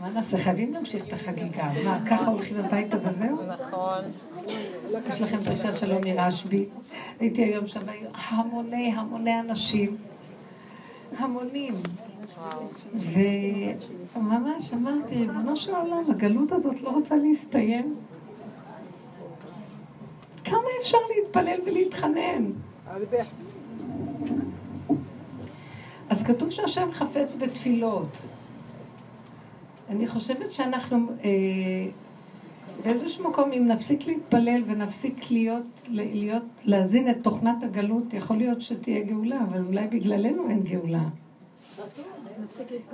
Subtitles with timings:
[0.00, 0.38] מה נעשה?
[0.38, 1.68] חייבים להמשיך את החגיגה.
[1.84, 3.42] מה, ככה הולכים הביתה וזהו?
[3.42, 4.04] נכון.
[5.08, 6.66] יש לכם דרישת שלום מרשב"י.
[7.20, 7.80] הייתי היום שם,
[8.14, 9.96] המוני המוני אנשים.
[11.18, 11.74] המונים.
[14.16, 17.94] וממש אמרתי, ריבונו של עולם, הגלות הזאת לא רוצה להסתיים.
[20.44, 22.44] כמה אפשר להתפלל ולהתחנן?
[26.08, 28.08] אז כתוב שהשם חפץ בתפילות.
[29.88, 31.30] אני חושבת שאנחנו אה,
[32.84, 39.04] באיזשהו מקום, אם נפסיק להתפלל ונפסיק להיות, להיות, להזין את תוכנת הגלות, יכול להיות שתהיה
[39.04, 41.04] גאולה, אבל אולי בגללנו אין גאולה.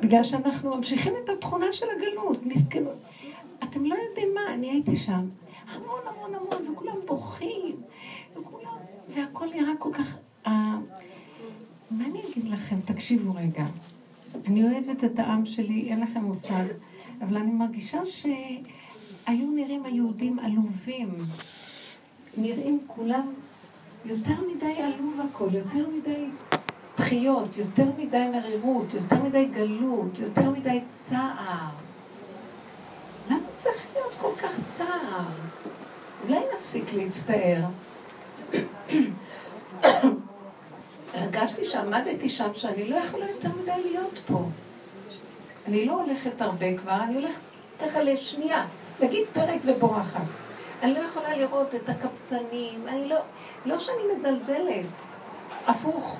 [0.00, 2.96] בגלל שאנחנו ממשיכים את התכונה של הגלות, מסכנות.
[3.62, 5.28] אתם לא יודעים מה, אני הייתי שם.
[5.72, 7.76] המון המון המון, וכולם בוכים,
[8.36, 8.76] וכולם,
[9.14, 10.16] והכל נראה כל כך...
[10.46, 10.48] Uh,
[11.90, 12.76] מה אני אגיד לכם?
[12.84, 13.64] תקשיבו רגע.
[14.46, 16.64] אני אוהבת את העם שלי, אין לכם מושג,
[17.20, 21.26] אבל אני מרגישה שהיו נראים היהודים עלובים.
[22.36, 23.32] נראים כולם
[24.04, 26.26] יותר מדי עלוב הכל, יותר מדי
[26.98, 31.68] בכיות, יותר מדי מרירות, יותר מדי גלות, יותר מדי צער.
[33.30, 35.24] למה צריך להיות כל כך צער?
[36.24, 37.64] אולי נפסיק להצטער.
[41.14, 44.44] הרגשתי שעמדתי שם שאני לא יכולה יותר מדי להיות פה.
[45.66, 47.40] אני לא הולכת הרבה כבר, אני הולכת
[47.80, 48.66] ככה לשנייה,
[49.00, 50.20] נגיד פרק ובורחת.
[50.82, 53.16] אני לא יכולה לראות את הקבצנים, אני לא,
[53.66, 54.86] לא שאני מזלזלת,
[55.66, 56.16] הפוך.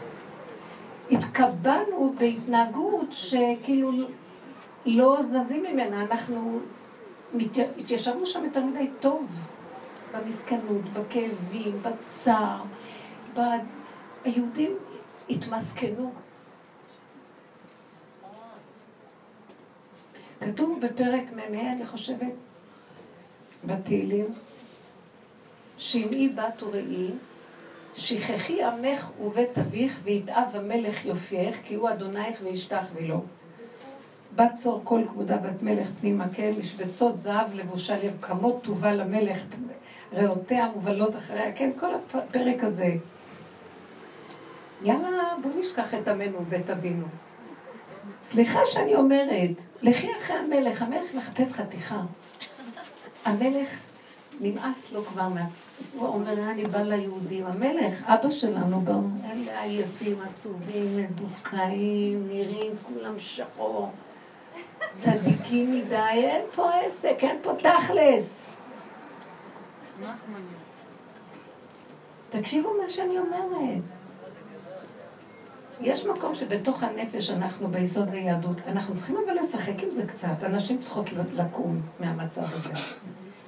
[1.11, 3.91] התקבענו בהתנהגות שכאילו
[4.87, 6.59] לא זזים ממנה, אנחנו
[7.78, 9.31] התיישבנו שם יותר מדי טוב,
[10.12, 12.62] במסכנות, בכאבים, בצער,
[13.37, 13.41] ב...
[14.25, 14.77] היהודים
[15.31, 16.12] התמסכנו.
[20.45, 22.33] כתוב בפרק מ"ה, אני חושבת,
[23.64, 24.27] בתהילים,
[25.78, 27.11] שמעי בת וראי,
[27.97, 33.21] שכחי עמך ובית אביך, ויתאב המלך יופייך, כי הוא אדונייך וישתח ולא.
[34.37, 39.38] בת צור כל כבודה בת מלך פנימה כן, משבצות זהב לבושה לרקמות טובה למלך,
[40.12, 42.94] ריאותיה מובלות אחריה, כן, כל הפרק הזה.
[44.82, 47.06] יאללה, בואו נשכח את עמנו ואת אבינו.
[48.22, 52.00] סליחה שאני אומרת, לכי אחרי המלך, המלך מחפש חתיכה.
[53.25, 53.69] המלך,
[54.41, 55.44] נמאס לו כבר מה...
[55.94, 57.47] הוא אומר, אני בא ליהודים.
[57.47, 58.82] המלך, אבא שלנו,
[59.31, 63.91] אלה עייפים, עצובים, מדוכאים, נראים כולם שחור,
[64.98, 68.47] צדיקים מדי, אין פה עסק, אין פה תכלס.
[72.31, 73.82] תקשיבו מה שאני אומרת.
[75.84, 80.43] יש מקום שבתוך הנפש אנחנו ביסוד היהדות, אנחנו צריכים אבל לשחק עם זה קצת.
[80.45, 82.71] אנשים צריכות לקום מהמצב הזה.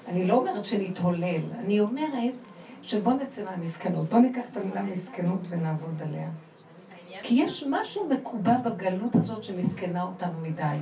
[0.09, 2.35] אני לא אומרת שנתהולל, אני אומרת
[2.83, 4.09] שבוא נצא מהמסכנות.
[4.09, 6.29] בוא ניקח את המילה מסכנות ונעבוד עליה.
[7.23, 10.79] כי יש משהו מקובע בגלות הזאת שמסכנה אותנו מדי.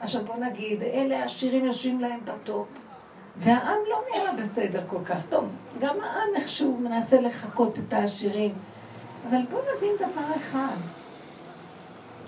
[0.00, 2.68] עכשיו בוא נגיד, אלה העשירים יושבים להם בטופ,
[3.36, 5.24] והעם לא נראה בסדר כל כך.
[5.24, 8.54] טוב, גם העם איכשהו מנסה לחקות את העשירים.
[9.28, 10.76] אבל בואו נבין דבר אחד.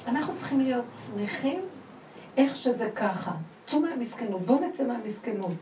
[0.07, 1.61] אנחנו צריכים להיות שמחים
[2.37, 3.33] איך שזה ככה.
[3.67, 5.53] צאו מהמסכנות, בואו נצא מהמסכנות.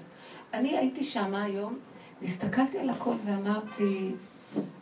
[0.55, 1.79] אני הייתי שם היום,
[2.21, 4.13] והסתכלתי על הכל ואמרתי,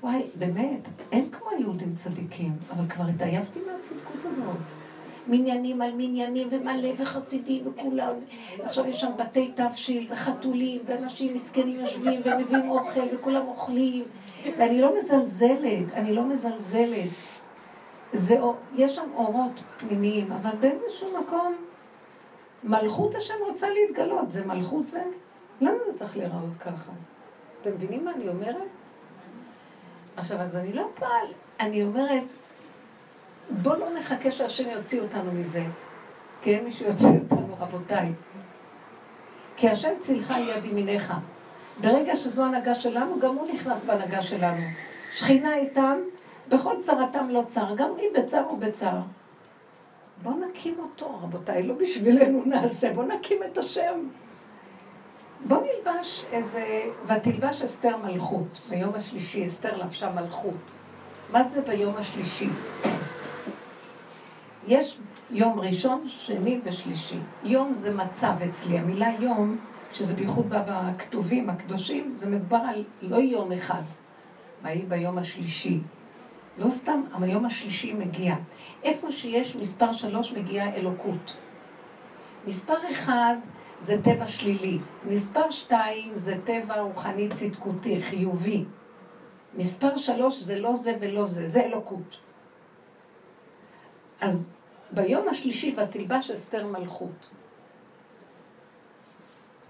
[0.03, 0.81] וואי, באמת,
[1.13, 4.86] אין כמו יהודים צדיקים, אבל כבר התעייפתי מהצדקות הזאת.
[5.29, 8.13] מניינים על מניינים ומלא וחסידים וכולם.
[8.63, 14.05] עכשיו יש שם בתי תבשיל וחתולים ואנשים מסכנים יושבים ומביאים אוכל וכולם אוכלים.
[14.59, 17.09] ואני לא מזלזלת, אני לא מזלזלת.
[18.13, 18.39] זה,
[18.77, 21.55] יש שם אורות פנימיים, אבל באיזשהו מקום
[22.65, 24.31] מלכות השם רוצה להתגלות.
[24.31, 25.03] זה מלכות זה?
[25.61, 26.93] למה זה צריך להיראות ככה?
[27.61, 28.69] אתם מבינים מה אני אומרת?
[30.17, 31.21] עכשיו, אז אני לא באה,
[31.61, 32.25] אני אומרת,
[33.51, 35.65] בואו לא נחכה שהשם יוציא אותנו מזה.
[36.43, 38.13] כי אין מי שיוציא אותנו, רבותיי.
[39.57, 41.13] כי השם צילך יד ימיניך.
[41.81, 44.63] ברגע שזו הנהגה שלנו, גם הוא נכנס בהנהגה שלנו.
[45.15, 45.99] שכינה איתם,
[46.49, 48.99] בכל צרתם לא צר, גם היא בצר ובצר.
[50.23, 54.09] בואו נקים אותו, רבותיי, לא בשבילנו נעשה, בואו נקים את השם.
[55.45, 60.73] בואו נלבש איזה, ותלבש אסתר מלכות, ביום השלישי, אסתר לבשה מלכות.
[61.33, 62.49] מה זה ביום השלישי?
[64.67, 64.99] יש
[65.31, 67.19] יום ראשון, שני ושלישי.
[67.45, 68.79] יום זה מצב אצלי.
[68.79, 69.57] המילה יום,
[69.93, 73.83] שזה בייחוד בכתובים הקדושים, זה מדבר על לא יום אחד.
[74.63, 75.81] ויהי ביום השלישי.
[76.59, 78.35] לא סתם, היום השלישי מגיע.
[78.83, 81.35] איפה שיש מספר שלוש מגיעה אלוקות.
[82.47, 83.37] מספר אחד
[83.79, 84.79] זה טבע שלילי.
[85.09, 88.65] מספר שתיים זה טבע רוחני צדקותי, חיובי.
[89.55, 92.17] מספר שלוש זה לא זה ולא זה, זה אלוקות.
[94.21, 94.51] אז
[94.91, 97.29] ביום השלישי ותלבש אסתר מלכות.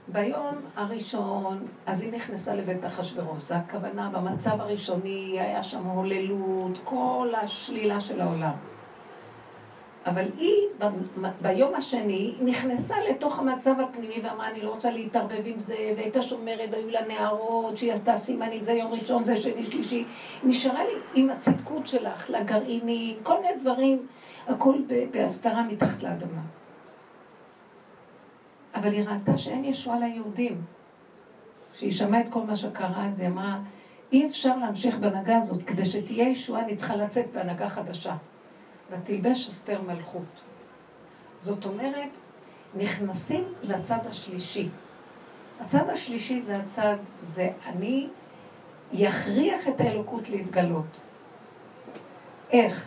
[0.09, 3.43] ביום הראשון, אז היא נכנסה לבית אחשורוש.
[3.43, 8.76] זו הכוונה, במצב הראשוני היה שם הוללות, כל השלילה של העולם.
[10.07, 10.55] אבל היא,
[11.43, 16.75] ביום השני, נכנסה לתוך המצב הפנימי ואמרה, אני לא רוצה להתערבב עם זה, והייתה שומרת,
[16.75, 20.05] היו לה נערות, שהיא עשתה סימנים, זה יום ראשון, זה שני, שלישי.
[20.45, 24.07] נשארה לי עם הצדקות שלך, לגרעינים, כל מיני דברים,
[24.47, 24.75] הכל
[25.11, 26.43] בהסתרה מתחת לאדמה.
[28.75, 30.63] אבל היא ראתה שאין ישועה ליהודים.
[31.73, 33.59] כשהיא שמעה את כל מה שקרה, אז היא אמרה,
[34.13, 38.15] אי אפשר להמשיך בהנהגה הזאת, כדי שתהיה ישועה, אני צריכה לצאת בהנהגה חדשה.
[38.91, 40.41] ותלבש אסתר מלכות.
[41.41, 42.09] זאת אומרת,
[42.75, 44.69] נכנסים לצד השלישי.
[45.61, 48.09] הצד השלישי זה הצד, זה אני
[48.93, 50.87] יכריח את האלוקות להתגלות.
[52.51, 52.87] איך?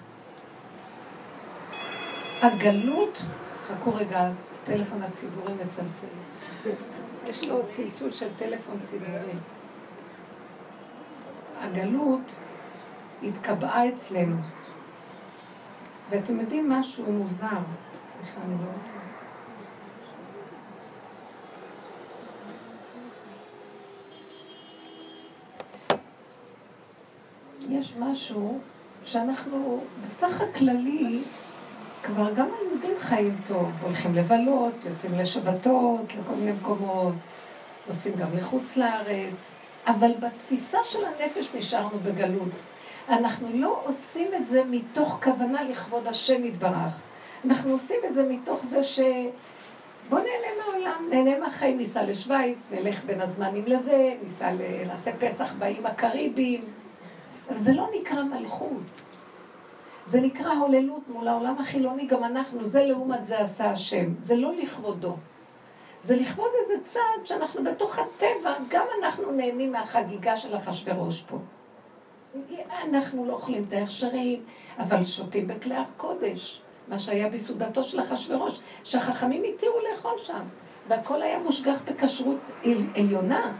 [2.42, 3.22] הגלות,
[3.68, 4.30] חכו רגע,
[4.63, 6.07] הטלפון הציבורי מצלצל.
[7.28, 9.34] יש לו צלצול של טלפון ציבורי.
[11.62, 12.22] הגלות
[13.24, 14.36] התקבעה אצלנו.
[16.10, 17.48] ואתם יודעים משהו מוזר.
[18.04, 18.94] סליחה, אני לא רוצה...
[27.70, 28.60] יש משהו
[29.06, 31.22] שאנחנו בסך הכללי
[32.04, 37.14] כבר גם היהודים חיים טוב, הולכים לבלות, יוצאים לשבתות, לכל מיני מקומות,
[37.88, 39.56] נוסעים גם לחוץ לארץ,
[39.88, 42.52] אבל בתפיסה של הנפש נשארנו בגלות.
[43.10, 47.02] אנחנו לא עושים את זה מתוך כוונה לכבוד השם יתברך.
[47.46, 49.00] אנחנו עושים את זה מתוך זה ש...
[50.10, 54.62] בוא נהנה מהעולם, נהנה מהחיים, ניסע לשוויץ, נלך בין הזמנים לזה, ניסע ל...
[54.88, 56.62] נעשה פסח באיים הקריביים.
[57.50, 58.82] זה לא נקרא מלכות.
[60.06, 64.14] זה נקרא הוללות מול העולם החילוני, גם אנחנו, זה לעומת זה עשה השם.
[64.22, 65.16] זה לא לכבודו.
[66.02, 71.38] זה לכבוד איזה צעד שאנחנו בתוך הטבע, גם אנחנו נהנים מהחגיגה של אחשוורוש פה.
[72.84, 74.44] אנחנו לא אוכלים את ההכשרים,
[74.80, 80.44] אבל שותים בכלי הקודש, מה שהיה בסעודתו של אחשוורוש, שהחכמים התירו לאכול שם,
[80.88, 82.40] והכל היה מושגח בכשרות
[82.96, 83.54] עליונה,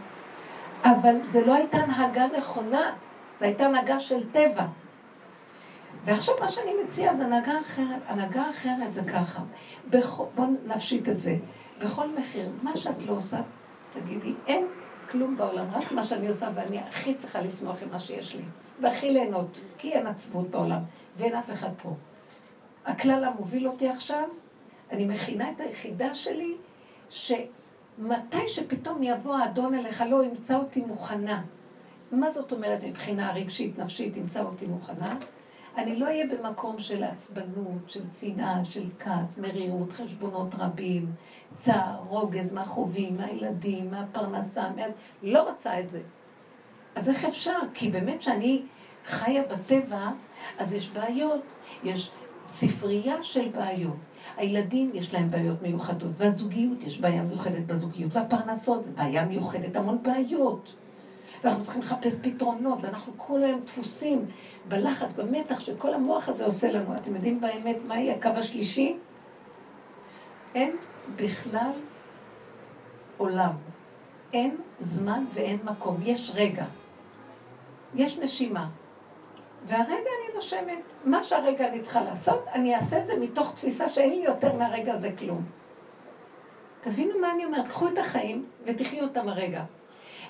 [0.84, 2.92] אבל זה לא הייתה הנהגה נכונה,
[3.38, 4.66] זו הייתה הנהגה של טבע.
[6.04, 8.02] ועכשיו מה שאני מציעה זה הנהגה אחרת.
[8.06, 9.40] הנהגה אחרת זה ככה.
[9.90, 11.36] בכל, בואו נפשיט את זה.
[11.78, 13.40] בכל מחיר, מה שאת לא עושה,
[13.92, 14.66] תגידי, אין
[15.10, 18.42] כלום בעולם, רק מה שאני עושה, ואני הכי צריכה לשמוח עם מה שיש לי,
[18.80, 20.80] והכי ליהנות, כי אין עצבות בעולם,
[21.16, 21.94] ואין אף אחד פה.
[22.84, 24.28] הכלל המוביל אותי עכשיו,
[24.90, 26.54] אני מכינה את היחידה שלי,
[27.10, 31.42] שמתי שפתאום יבוא האדון אליך, לא ימצא אותי מוכנה.
[32.12, 35.16] מה זאת אומרת מבחינה רגשית, נפשית, ימצא אותי מוכנה?
[35.76, 41.12] אני לא אהיה במקום של עצבנות, של שנאה, של כעס, מרירות, חשבונות רבים,
[41.56, 44.82] צער, רוגז מהחובים, מהילדים, מהפרנסה, מה...
[45.22, 46.02] לא רוצה את זה.
[46.94, 47.58] אז איך אפשר?
[47.74, 48.62] כי באמת שאני
[49.04, 50.10] חיה בטבע,
[50.58, 51.40] אז יש בעיות,
[51.84, 52.10] יש
[52.42, 53.96] ספרייה של בעיות.
[54.36, 59.98] הילדים, יש להם בעיות מיוחדות, והזוגיות, יש בעיה מיוחדת בזוגיות, והפרנסות, זה בעיה מיוחדת, המון
[60.02, 60.74] בעיות.
[61.44, 64.26] ואנחנו צריכים לחפש פתרונות, ואנחנו כל היום דפוסים
[64.70, 66.94] בלחץ, במתח שכל המוח הזה עושה לנו.
[66.94, 68.96] אתם יודעים באמת מהי הקו השלישי?
[70.54, 70.76] אין
[71.16, 71.70] בכלל
[73.16, 73.52] עולם.
[74.32, 75.96] אין זמן ואין מקום.
[76.02, 76.64] יש רגע.
[77.94, 78.68] יש נשימה.
[79.66, 80.78] והרגע אני נושמת.
[81.04, 84.92] מה שהרגע אני צריכה לעשות, אני אעשה את זה מתוך תפיסה שאין לי יותר מהרגע
[84.92, 85.44] הזה כלום.
[86.80, 89.64] תבינו מה אני אומרת, קחו את החיים ותחיו אותם הרגע.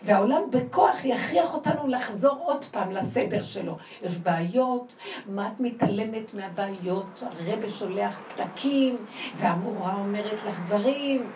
[0.04, 3.76] והעולם בכוח יכריח אותנו לחזור עוד פעם לסדר שלו.
[4.02, 4.92] יש בעיות,
[5.26, 7.22] מה את מתעלמת מהבעיות?
[7.50, 8.96] הרבה שולח פתקים,
[9.36, 11.30] והמורה אומרת לך דברים,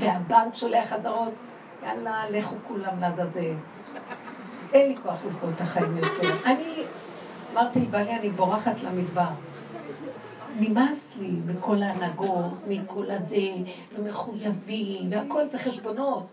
[0.00, 1.32] והבנק שולח חזרות.
[1.82, 3.54] יאללה, לכו כולם לעזאזל.
[4.72, 6.34] אין לי כוח לסבול את החיים יותר.
[6.46, 6.82] אני
[7.52, 9.28] אמרתי לבעלי, אני בורחת למדבר.
[10.60, 13.48] נמאס לי מכל ההנהגות, מכל הזה,
[13.98, 16.26] ומחויבים, והכל זה חשבונות.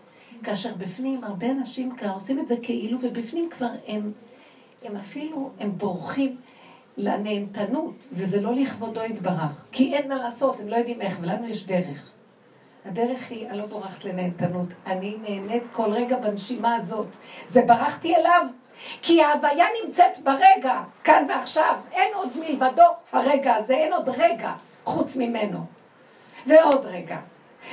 [0.44, 4.12] כאשר בפנים הרבה אנשים כבר עושים את זה כאילו, ובפנים כבר הם,
[4.82, 6.36] הם אפילו, הם בורחים
[6.96, 9.64] לנהנתנות, וזה לא לכבודו יתברך.
[9.72, 12.10] כי אין מה לעשות, הם לא יודעים איך, ולנו יש דרך.
[12.84, 17.06] הדרך היא, אני לא בורחת לנהנתנות, אני נהנית כל רגע בנשימה הזאת.
[17.48, 18.46] זה ברחתי אליו,
[19.02, 21.74] כי ההוויה נמצאת ברגע, כאן ועכשיו.
[21.92, 22.82] אין עוד מלבדו
[23.12, 24.52] הרגע הזה, אין עוד רגע
[24.84, 25.58] חוץ ממנו.
[26.46, 27.18] ועוד רגע,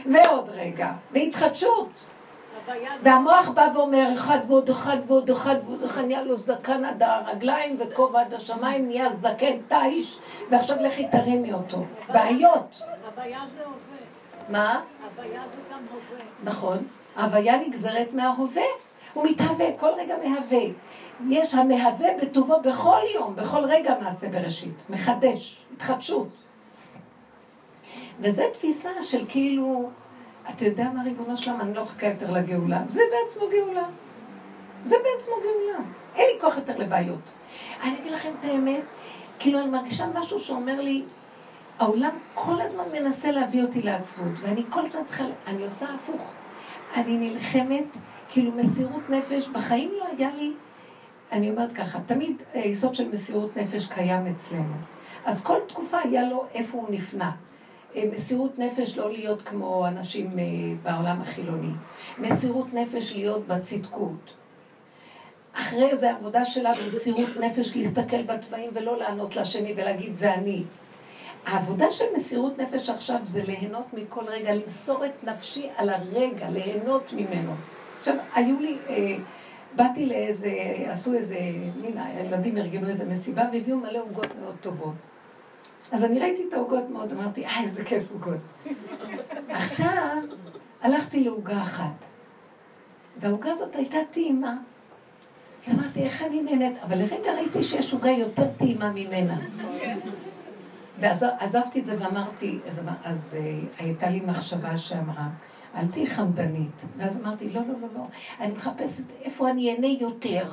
[0.06, 1.90] ועוד רגע, והתחדשות.
[3.02, 7.76] והמוח בא ואומר, אחד ועוד אחד ועוד אחד ועוד אחד, נהיה לו זקן עד הרגליים
[7.80, 10.20] וכובע עד השמיים, נהיה זקן תיש,
[10.52, 11.84] ועכשיו לכי תרימי אותו.
[12.14, 12.82] בעיות.
[13.16, 13.80] הוויה זה הווה.
[14.50, 14.82] מה?
[15.04, 16.26] הוויה זה גם הווה.
[16.44, 16.78] נכון.
[17.18, 18.64] הוויה נגזרת מההווה.
[19.14, 20.66] הוא מתהווה, כל רגע מהווה.
[21.30, 24.74] יש המהווה בטובו בכל יום, בכל רגע מעשה בראשית.
[24.90, 26.28] מחדש, התחדשות.
[28.20, 29.90] וזו תפיסה של כאילו,
[30.56, 32.82] אתה יודע מה ריבונו שלם, אני לא אחכה יותר לגאולה.
[32.88, 33.84] זה בעצמו גאולה.
[34.84, 35.80] זה בעצמו גאולה.
[36.16, 37.20] אין לי כוח יותר לבעיות.
[37.84, 38.82] אני אגיד לכם את האמת,
[39.40, 41.04] כאילו אני מרגישה משהו שאומר לי,
[41.80, 46.34] העולם כל הזמן מנסה להביא אותי לעצבות, ואני כל הזמן צריכה, אני עושה הפוך.
[46.96, 47.86] אני נלחמת,
[48.30, 50.54] כאילו מסירות נפש, בחיים לא היה לי,
[51.32, 54.74] אני אומרת ככה, תמיד היסוד של מסירות נפש קיים אצלנו.
[55.26, 57.32] אז כל תקופה היה לו איפה הוא נפנה.
[57.96, 60.44] אה, מסירות נפש לא להיות כמו אנשים אה,
[60.84, 61.72] בעולם החילוני.
[62.18, 64.34] מסירות נפש להיות בצדקות.
[65.54, 70.64] אחרי זה עבודה שלה במסירות נפש להסתכל בתוואים ולא לענות לשני ולהגיד זה אני.
[71.46, 77.14] העבודה של מסירות נפש עכשיו זה ליהנות מכל רגע, למסור את נפשי על הרגע, ליהנות
[77.14, 77.54] ממנו.
[77.98, 79.16] עכשיו, היו לי, אה,
[79.76, 80.52] באתי לאיזה,
[80.88, 81.36] עשו איזה,
[81.84, 84.94] הנה, הילדים ארגנו איזה מסיבה והביאו מלא עוגות מאוד טובות.
[85.92, 88.38] אז אני ראיתי את העוגות מאוד, אמרתי, אה, איזה כיף עוגות.
[89.50, 90.18] עכשיו,
[90.82, 92.06] הלכתי לעוגה אחת,
[93.18, 94.58] והעוגה הזאת הייתה טעימה.
[95.74, 96.78] אמרתי, איך אני נהנית?
[96.84, 99.38] אבל לרגע ראיתי שיש עוגה יותר טעימה ממנה.
[101.00, 105.28] ואז עזבתי את זה ואמרתי, אז, אז uh, הייתה לי מחשבה שאמרה,
[105.76, 106.86] אל תהיי חמדנית.
[106.98, 108.02] ואז אמרתי, לא, לא, לא, לא,
[108.40, 110.44] אני מחפשת איפה אני אהנה יותר.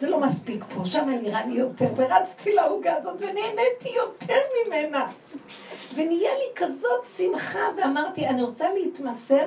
[0.00, 5.06] זה לא מספיק פה, שם נראה לי יותר, ורצתי לעוגה הזאת ונהניתי יותר ממנה.
[5.94, 9.46] ונהיה לי כזאת שמחה, ואמרתי, אני רוצה להתמסר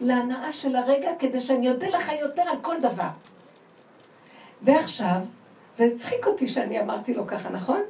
[0.00, 3.08] להנאה של הרגע כדי שאני אודה לך יותר על כל דבר.
[4.62, 5.20] ועכשיו,
[5.74, 7.80] זה הצחיק אותי שאני אמרתי לו ככה, נכון?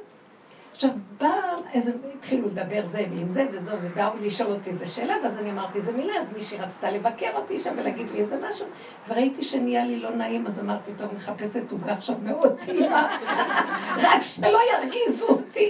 [0.83, 1.31] עכשיו, בא
[1.73, 5.51] איזה, התחילו לדבר זה ועם זה וזהו, זה באו לשאול אותי איזה שאלה, ואז אני
[5.51, 8.65] אמרתי איזה מילה, אז מישהי רצתה לבקר אותי שם ולהגיד לי איזה משהו,
[9.07, 13.17] וראיתי שנהיה לי לא נעים, אז אמרתי, טוב, מחפשת עוגה עכשיו מאוד טעימה,
[14.05, 15.69] רק שלא ירגיזו אותי.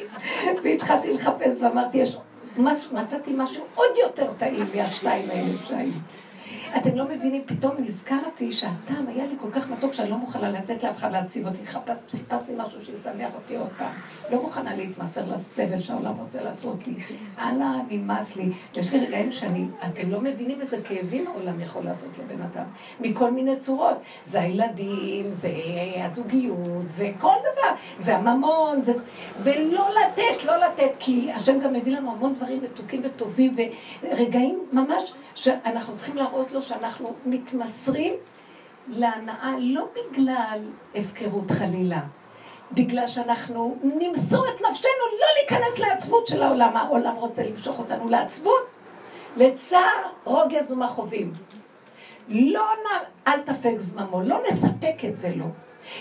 [0.63, 2.17] והתחלתי לחפש ואמרתי, יש
[2.57, 5.91] משהו, מצאתי משהו עוד יותר טעים מהשתיים האלה שהיו.
[6.77, 10.83] אתם לא מבינים, פתאום נזכרתי שהטעם היה לי כל כך מתוק שאני לא מוכנה לתת
[10.83, 11.65] לאף אחד להציב אותי.
[11.65, 13.93] חיפשתי, חיפשתי משהו שישמח אותי עוד פעם.
[14.31, 16.93] לא מוכנה להתמסר לסבל שהעולם רוצה לעשות לי.
[17.37, 18.51] הלאה, נמאס לי.
[18.75, 22.65] יש לי רגעים שאני, אתם לא מבינים איזה כאבים העולם יכול לעשות לבן אדם.
[22.99, 23.97] מכל מיני צורות.
[24.23, 25.49] זה הילדים, זה
[26.03, 27.75] הזוגיות, זה כל דבר.
[27.97, 28.93] זה הממון, זה...
[29.43, 33.55] ולא לתת, לא לתת, כי השם גם מביא לנו המון דברים מתוקים וטובים,
[34.03, 38.13] ורגעים ממש שאנחנו צריכים להראות לו שאנחנו מתמסרים
[38.87, 40.59] להנאה לא בגלל
[40.95, 42.01] הפקרות חלילה,
[42.71, 46.77] בגלל שאנחנו נמסור את נפשנו לא להיכנס לעצבות של העולם.
[46.77, 48.67] העולם רוצה למשוך אותנו לעצבות,
[49.37, 51.33] לצער, רוגז ומכאובים.
[52.29, 52.87] לא נ...
[53.27, 55.45] אל תפק זממו, לא נספק את זה לו.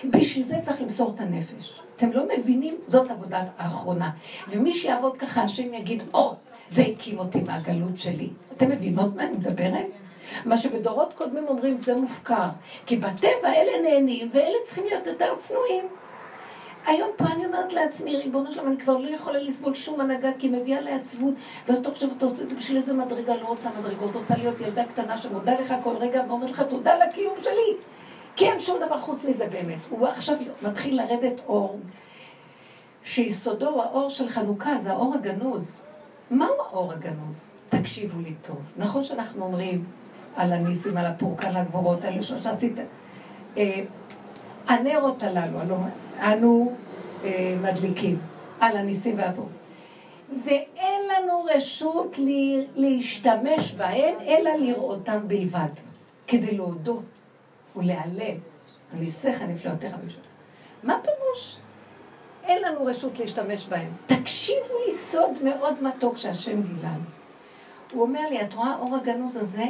[0.04, 1.80] בשביל זה צריך למסור את הנפש.
[1.96, 2.76] אתם לא מבינים?
[2.86, 4.10] זאת עבודה האחרונה.
[4.48, 6.34] ומי שיעבוד ככה, השם יגיד, או, oh,
[6.68, 8.28] זה הקים אותי מהגלות שלי.
[8.56, 9.86] אתם מבינות מה אני מדברת?
[10.44, 12.48] מה שבדורות קודמים אומרים זה מופקר.
[12.86, 15.84] כי בטבע אלה נהנים ואלה צריכים להיות יותר צנועים.
[16.86, 20.46] היום פה אני אומרת לעצמי, ריבונו שלום, אני כבר לא יכולה לסבול שום הנהגה כי
[20.46, 21.34] היא מביאה לעצבות,
[21.68, 24.60] ואז אתה חושב, אתה עושה את זה בשביל איזה מדרגה, לא רוצה מדרגות, רוצה להיות
[24.60, 27.76] ילדה קטנה שמודה לך כל רגע ואומרת לך תודה על הקיום שלי.
[28.36, 29.78] כי אין שום דבר חוץ מזה באמת.
[29.90, 31.80] הוא עכשיו מתחיל לרדת אור,
[33.02, 35.80] שיסודו הוא האור של חנוכה, זה האור הגנוז.
[36.30, 37.54] מהו האור הגנוז?
[37.68, 38.58] תקשיבו לי טוב.
[38.76, 39.84] נכון שאנחנו אומרים
[40.36, 42.72] על הניסים, על הפורקן, הגבורות האלה שעשית.
[43.56, 43.80] אה,
[44.66, 45.76] הנרות הללו, הלא,
[46.18, 46.72] אנו
[47.24, 48.18] אה, מדליקים
[48.60, 49.52] על הניסים והפורקן.
[50.44, 52.16] ואין לנו רשות
[52.76, 55.68] להשתמש בהם, אלא לראותם בלבד,
[56.26, 57.02] כדי להודות
[57.76, 58.36] ולהלל.
[58.92, 60.24] הניסיך נפלאותיך בשביל.
[60.82, 61.56] מה פירוש?
[62.44, 63.92] אין לנו רשות להשתמש בהם.
[64.06, 67.10] תקשיבו לי סוד מאוד מתוק שהשם גילה לי.
[67.92, 69.64] הוא אומר לי, את רואה האור הגנוז הזה?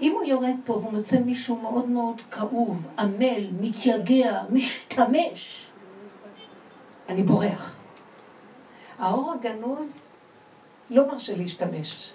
[0.00, 5.68] אם הוא יורד פה והוא מוצא מישהו מאוד מאוד כאוב, עמל, מתייגע, משתמש,
[7.08, 7.76] אני בורח.
[8.98, 10.08] האור הגנוז
[10.90, 12.12] לא מרשה להשתמש.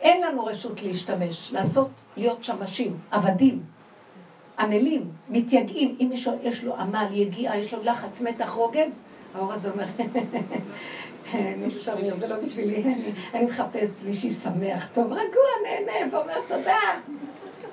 [0.00, 3.62] אין לנו רשות להשתמש, לעשות, להיות שמשים, עבדים.
[4.58, 9.00] עמלים, מתייגעים, אם מישהו יש לו עמל, יגיעה, יש לו לחץ, מתח, רוגז,
[9.34, 9.84] האור הזה אומר,
[11.56, 12.94] מישהו אומר, זה לא בשבילי,
[13.34, 16.80] אני מחפש מישהי שמח, טוב, רגוע, נהנה, ואומר תודה.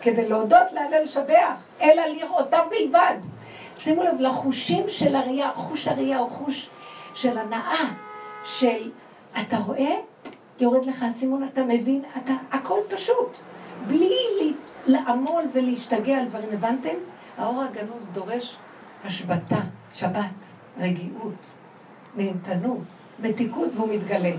[0.02, 3.16] כדי להודות, להלל, לשבח, אלא לראותם בלבד.
[3.76, 6.70] שימו לב לחושים של הראייה, חוש הראייה הוא חוש
[7.14, 7.90] של הנאה,
[8.44, 8.92] של,
[9.42, 9.96] אתה רואה?
[10.60, 13.38] יורד לך אסימון, אתה מבין, אתה, הכל פשוט.
[13.88, 14.54] בלי
[14.88, 16.96] לעמול ולהשתגע על דברים, הבנתם?
[17.38, 18.56] האור הגנוז דורש
[19.06, 19.60] השבתה,
[19.94, 20.46] שבת,
[20.80, 21.34] רגיעות,
[22.16, 22.78] נהנתנות,
[23.22, 24.34] מתיקות והוא מתגלה.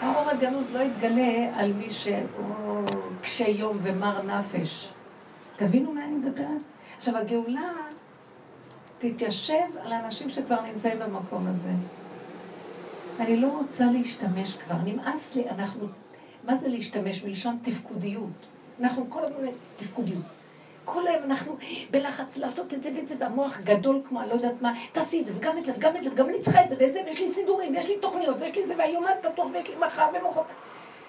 [0.00, 2.84] האור הגנוז לא יתגלה על מי שהוא
[3.22, 4.88] קשה יום ומר נפש.
[5.56, 6.60] תבינו מה אני מדברת?
[6.98, 7.72] עכשיו, הגאולה
[8.98, 11.70] תתיישב על האנשים שכבר נמצאים במקום הזה.
[13.20, 15.86] אני לא רוצה להשתמש כבר, נמאס לי, אנחנו,
[16.44, 17.24] מה זה להשתמש?
[17.24, 18.46] מלשון תפקודיות.
[18.80, 20.39] אנחנו כל הזמן תפקודיות.
[20.84, 21.56] כל היום אנחנו
[21.90, 25.26] בלחץ לעשות את זה ואת זה, והמוח גדול כמו אני לא יודעת מה, תעשי את
[25.26, 27.20] זה וגם את זה וגם את זה וגם אני צריכה את זה ואת זה, ויש
[27.20, 30.42] לי סידורים ויש לי תוכניות ויש לי זה, והיומן פתוח ויש לי מחר ומחר.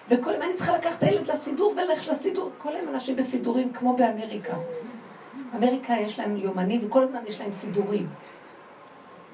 [0.10, 2.50] וכל היום אני צריכה לקחת את הילד לסידור וללכת לסידור.
[2.58, 4.54] כל היום אנשים בסידורים כמו באמריקה.
[5.56, 8.08] אמריקה יש להם יומנים וכל הזמן יש להם סידורים.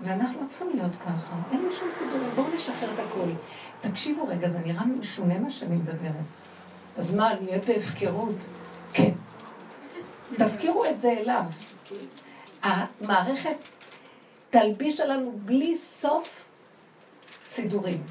[0.01, 3.29] ואנחנו לא צריכים להיות ככה, אין לנו שום סידורים, בואו נשחרר את הכול.
[3.81, 6.11] תקשיבו רגע, זה נראה משונה מה שאני מדברת.
[6.97, 8.35] אז מה, נהיה בהפקרות?
[8.93, 9.11] כן.
[10.35, 11.43] תפקירו את זה אליו.
[12.63, 13.57] המערכת
[14.49, 16.45] תלביש עלינו בלי סוף
[17.43, 18.03] סידורים.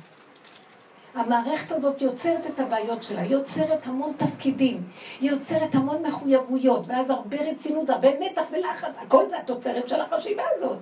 [1.14, 4.82] המערכת הזאת יוצרת את הבעיות שלה, יוצרת המון תפקידים,
[5.20, 10.78] יוצרת המון מחויבויות, ואז הרבה רצינות, הרבה מתח ולחץ, הכל זה התוצרת של החשיבה הזאת.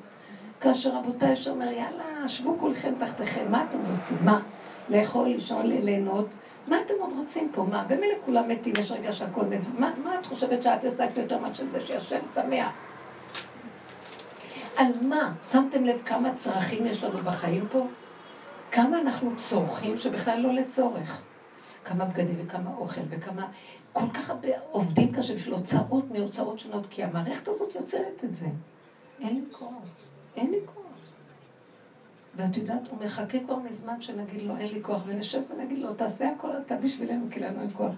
[0.60, 4.18] כאשר רבותיי יש אומר, יאללה, שבו כולכם תחתיכם, מה אתם רוצים?
[4.20, 4.40] מה?
[4.88, 6.26] לאכול, לישון, ליהנות?
[6.66, 7.62] מה אתם עוד רוצים פה?
[7.62, 7.85] מה?
[7.88, 9.61] במילא כולם מתים, יש רגע שהכל מת.
[9.78, 12.73] מה, מה את חושבת שאת השגת יותר מאשר זה שהשם שמח?
[14.76, 15.33] על מה?
[15.50, 17.87] שמתם לב כמה צרכים יש לנו בחיים פה?
[18.71, 21.21] כמה אנחנו צורכים שבכלל לא לצורך.
[21.85, 23.47] כמה בגדים וכמה אוכל וכמה...
[23.92, 28.46] כל כך הרבה עובדים קשה בשביל הוצאות מהוצאות שונות, כי המערכת הזאת יוצרת את זה.
[29.20, 29.68] אין לי כוח.
[30.37, 30.84] אין לי כוח.
[32.37, 36.31] ואת יודעת, הוא מחכה כבר מזמן שנגיד לו, אין לי כוח, ונשב ונגיד לו, תעשה
[36.31, 37.94] הכל אתה בשבילנו, כי לנו אין כוח.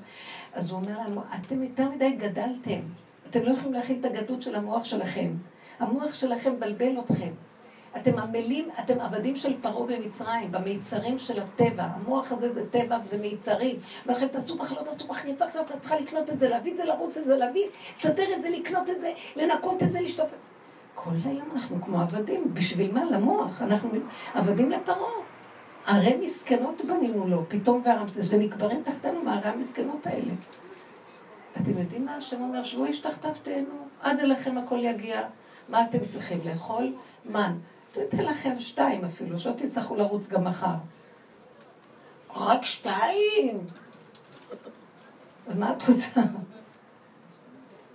[0.55, 2.81] אז הוא אומר לנו, אתם יותר מדי גדלתם.
[3.31, 5.31] אתם לא יכולים להכין את הגדלות של המוח שלכם.
[5.79, 7.33] המוח שלכם מבלבל אתכם.
[7.96, 11.83] אתם עמלים, אתם עבדים של פרעה במצרים, במיצרים של הטבע.
[11.83, 13.77] המוח הזה זה טבע וזה מיצרים.
[14.07, 16.85] ולכן תעשו ככה, לא תעשו ככה, אני צריכה, צריכה לקנות את זה, להביא את זה,
[16.85, 20.42] לרוץ את זה, להביא, לסדר את זה, לקנות את זה, לנקות את זה, לשטוף את
[20.42, 20.55] זה.
[20.98, 22.54] כל היום אנחנו כמו עבדים.
[22.54, 23.04] בשביל מה?
[23.04, 23.62] למוח.
[23.62, 23.90] אנחנו
[24.35, 25.11] עבדים לפרעה.
[25.87, 30.32] ערי מסכנות בנינו לו, פתאום והרמסס, ונקברים תחתנו מערי המסכנות האלה.
[31.56, 32.62] אתם יודעים מה השם אומר?
[32.62, 35.22] שבו איש תחתיו תהנו, עד אליכם הכל יגיע.
[35.68, 36.92] מה אתם צריכים לאכול?
[37.24, 37.52] מן.
[37.92, 40.74] תתן לכם שתיים אפילו, שלא תצטרכו לרוץ גם מחר.
[42.37, 43.59] רק שתיים?
[45.46, 46.20] אז מה את רוצה?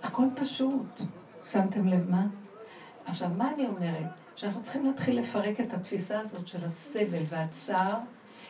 [0.02, 1.00] הכל פשוט.
[1.44, 2.26] שמתם לב מה?
[3.04, 4.06] עכשיו, מה אני אומרת?
[4.36, 7.94] שאנחנו צריכים להתחיל לפרק את התפיסה הזאת של הסבל והצער.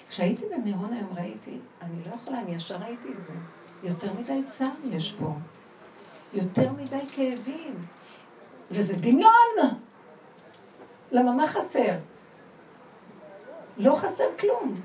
[0.08, 3.32] כשהייתי במירון היום ראיתי, אני לא יכולה, אני ישר ראיתי את זה.
[3.82, 5.32] יותר מדי צער יש פה.
[6.34, 7.86] יותר מדי כאבים.
[8.70, 9.56] וזה דמיון!
[11.12, 11.94] למה מה חסר?
[13.76, 14.80] לא חסר כלום.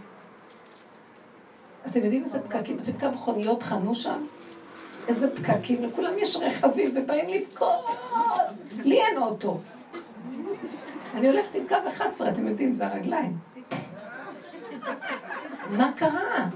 [1.87, 2.59] אתם יודעים איזה פקקים?
[2.61, 4.23] אתם יודעים כמה מכוניות חנו שם?
[5.07, 7.85] איזה פקקים, לכולם יש רכבים ובאים לבכות.
[8.83, 9.57] לי אין אוטו.
[11.13, 13.37] אני הולכת עם קו 11, אתם יודעים, זה הרגליים.
[15.69, 16.49] מה קרה?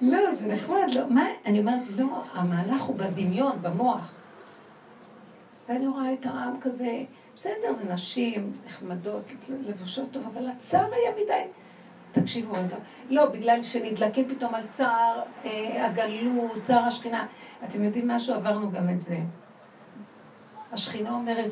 [0.00, 1.10] לא, זה נחמד, לא.
[1.10, 1.24] מה?
[1.46, 4.12] אני אומרת, לא, המהלך הוא בדמיון, במוח.
[5.68, 7.02] ואני רואה את העם כזה,
[7.36, 11.42] בסדר, זה נשים נחמדות, לבושות טוב, אבל הצער היה מדי.
[12.12, 12.76] תקשיבו רגע.
[13.10, 17.26] לא, בגלל שנדלקים פתאום על צער אה, הגלות, צער השכינה.
[17.64, 18.34] אתם יודעים משהו?
[18.34, 19.18] עברנו גם את זה.
[20.72, 21.50] השכינה אומרת,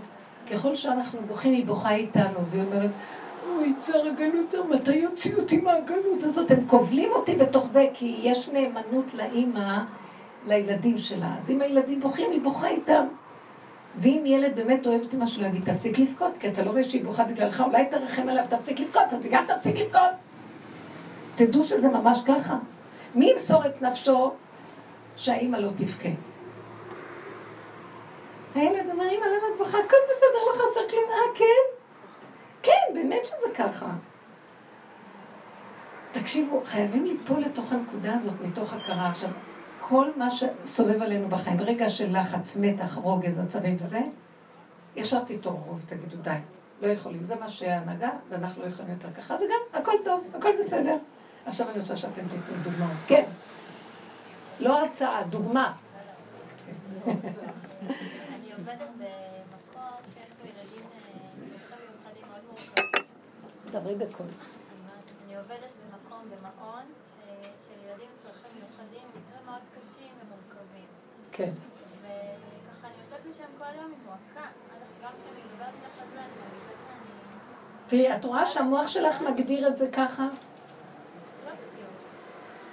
[0.52, 2.90] ככל שאנחנו בוכים, היא בוכה איתנו, והיא אומרת,
[3.48, 6.50] אוי, צער הגלות, מתי יוציאו אותי מהגלות הזאת?
[6.50, 9.78] הם כובלים אותי בתוך זה, כי יש נאמנות לאימא,
[10.46, 11.34] לילדים שלה.
[11.38, 13.06] אז אם הילדים בוכים, היא בוכה איתם.
[13.98, 17.04] ואם ילד באמת אוהב את אמא שלו, יגיד, תפסיק לבכות, כי אתה לא רואה שהיא
[17.04, 20.10] בוכה בגללך, אולי תרחם עליו, תפסיק לבכות, אז גם תפסיק לבכות.
[21.34, 22.56] תדעו שזה ממש ככה.
[23.14, 24.30] מי ימסור את נפשו
[25.16, 26.08] שהאימא לא תבכה?
[28.56, 29.78] הילד אומר, אמא, למה את בוכה?
[29.78, 31.10] הכל בסדר, לא חסר כלום.
[31.10, 31.76] אה, כן?
[32.62, 33.86] כן, באמת שזה ככה.
[36.12, 39.08] תקשיבו, חייבים ליפול לתוך הנקודה הזאת, מתוך הכרה.
[39.10, 39.30] עכשיו,
[39.80, 44.00] כל מה שסובב עלינו בחיים, ברגע של לחץ, מתח, רוגז, עצבים וזה,
[44.96, 46.30] ישר תתעוררו ותגידו די.
[46.82, 47.24] לא יכולים.
[47.24, 49.36] זה מה שההנהגה, ואנחנו לא יכולים יותר ככה.
[49.36, 50.96] זה גם, הכל טוב, הכל בסדר.
[51.46, 52.96] עכשיו אני רוצה שאתם תיתנו דוגמאות.
[53.06, 53.24] כן.
[54.60, 55.72] לא הרצאה, דוגמה.
[58.66, 63.04] עובדת במקום שיש בו ילדים צרכים מיוחדים מאוד מורכבים.
[63.70, 64.26] דברי בקול.
[65.26, 66.82] אני עובדת במקום, במעון,
[67.66, 70.86] של ילדים עם צרכים מיוחדים, מקרים מאוד קשים ומורכבים.
[71.32, 71.50] כן.
[72.02, 74.48] וככה אני יוצאת משם כל יום עם מועקה.
[75.02, 77.10] גם כשאני מדברת איתך על זה, אני מרגישה שאני...
[77.86, 80.22] תראי, את רואה שהמוח שלך מגדיר את זה ככה?
[80.22, 81.90] לא בדיוק.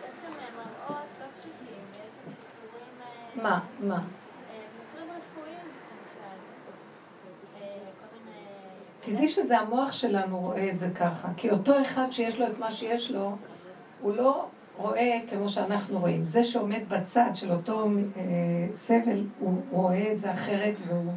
[0.10, 3.01] יש שם מראות לא פשוטים, יש שם סיפורים...
[3.01, 3.60] אה, מה?
[3.79, 3.95] מה?
[3.95, 6.38] אה, מקרים רפואיים, למשל.
[7.56, 8.45] אה, כל מיני...
[9.05, 11.27] תדעי שזה המוח שלנו רואה את זה ככה.
[11.37, 13.35] כי אותו אחד שיש לו את מה שיש לו,
[14.01, 14.45] הוא לא
[14.77, 16.25] רואה כמו שאנחנו רואים.
[16.25, 17.85] זה שעומד בצד של אותו
[18.15, 18.21] אה,
[18.73, 21.11] סבל, הוא רואה את זה אחרת, והוא...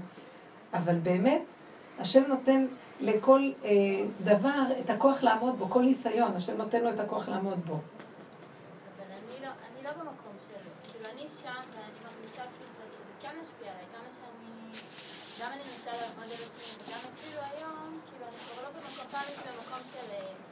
[0.74, 1.50] אבל באמת,
[1.98, 2.66] השם נותן
[3.00, 3.70] לכל אה,
[4.24, 7.74] דבר את הכוח לעמוד בו, כל ניסיון, השם נותן לו את הכוח לעמוד בו.
[7.74, 7.80] אבל
[9.10, 10.70] אני לא, אני לא במקום שלו.
[10.92, 14.52] כאילו, אני שם ואני מרגישה שזה, שזה כן משפיע עליי, כמה שאני...
[15.40, 19.24] גם אני מנסה לעמוד על עצמי, וגם אפילו היום, כאילו, אני כבר לא במקום, פעם
[19.26, 20.12] הייתי במקום של...
[20.12, 20.46] אה,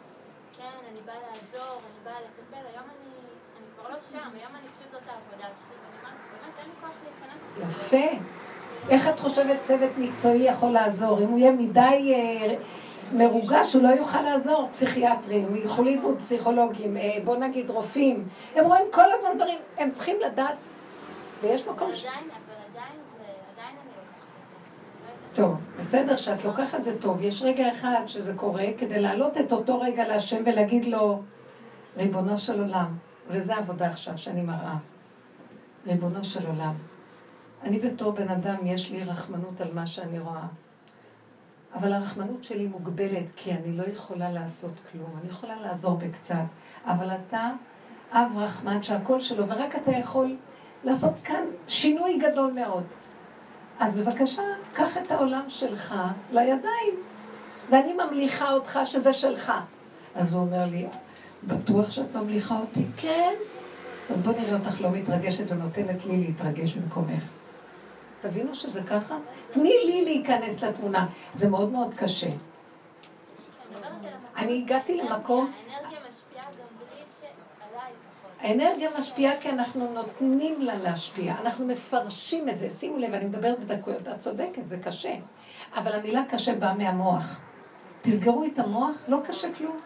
[0.74, 3.10] כן, אני באה לעזור, אני באה לטפל, היום אני,
[3.56, 6.74] אני כבר לא שם, היום אני פשוט זאת העבודה שלי, ואני אומרת, באמת אין לי
[6.80, 7.70] כוח להיכנס.
[7.70, 8.24] יפה.
[8.90, 11.18] איך את חושבת צוות מקצועי יכול לעזור?
[11.18, 12.54] אם הוא יהיה מדי אה,
[13.12, 14.68] מרוגש, הוא לא יוכל לעזור.
[14.72, 18.28] פסיכיאטרים, ילכו לאיבוד פסיכולוגים, אה, בוא נגיד רופאים.
[18.54, 20.56] הם רואים כל הזמן דברים, הם צריכים לדעת,
[21.40, 22.04] ויש מקום ש...
[22.04, 24.54] עדיין זה, עדיין אני לוקחת את זה.
[25.04, 25.23] לא יודעת.
[25.34, 27.20] טוב, בסדר שאת לוקחת זה טוב.
[27.20, 31.22] יש רגע אחד שזה קורה, כדי להעלות את אותו רגע להשם ולהגיד לו,
[31.96, 32.96] ריבונו של עולם,
[33.28, 34.76] וזו העבודה עכשיו שאני מראה.
[35.86, 36.74] ריבונו של עולם,
[37.62, 40.46] אני בתור בן אדם, יש לי רחמנות על מה שאני רואה.
[41.74, 45.10] אבל הרחמנות שלי מוגבלת, כי אני לא יכולה לעשות כלום.
[45.20, 46.44] אני יכולה לעזור בקצת,
[46.86, 47.50] אבל אתה
[48.12, 50.36] אב רחמן שהכל שלו, ורק אתה יכול
[50.84, 52.84] לעשות כאן שינוי גדול מאוד.
[53.80, 55.94] אז בבקשה, קח את העולם שלך
[56.32, 56.94] לידיים,
[57.70, 59.52] ואני ממליכה אותך שזה שלך.
[60.14, 60.86] אז הוא אומר לי,
[61.44, 62.84] בטוח שאת ממליכה אותי?
[62.96, 63.34] כן.
[64.10, 67.22] אז בוא נראה אותך לא מתרגשת ונותנת לי להתרגש במקומך.
[68.20, 69.16] תבינו שזה ככה?
[69.50, 71.06] תני לי להיכנס לתמונה.
[71.34, 72.30] זה מאוד מאוד קשה.
[74.36, 77.24] אני הגעתי למקום, האנרגיה משפיעה גם בלי ש...
[77.60, 78.33] עליי לפחות.
[78.44, 82.70] האנרגיה משפיעה כי אנחנו נותנים לה להשפיע, אנחנו מפרשים את זה.
[82.70, 85.14] שימו לב, אני מדברת בדקויות, את צודקת, זה קשה.
[85.76, 87.40] אבל המילה קשה באה מהמוח.
[88.02, 89.76] תסגרו את המוח, לא קשה כלום.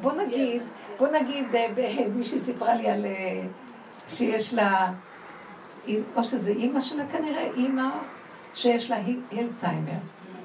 [0.00, 0.62] בוא נגיד,
[0.98, 1.68] בוא נגיד, אה,
[2.16, 3.04] מישהי סיפרה לי על...
[3.04, 3.42] אה,
[4.08, 4.92] שיש לה...
[6.16, 7.88] או שזה אימא שלה כנראה, אימא
[8.54, 9.98] שיש לה היל- הלצהיימר,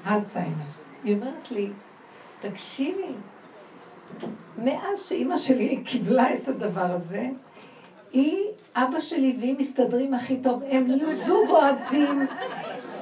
[0.04, 0.64] הלצהיימר.
[1.04, 1.70] היא אומרת לי,
[2.40, 3.12] תקשיבי,
[4.58, 7.28] מאז שאימא שלי קיבלה את הדבר הזה,
[8.14, 8.38] היא,
[8.76, 12.26] אבא שלי והיא מסתדרים הכי טוב, הם נהיו זוג אוהבים,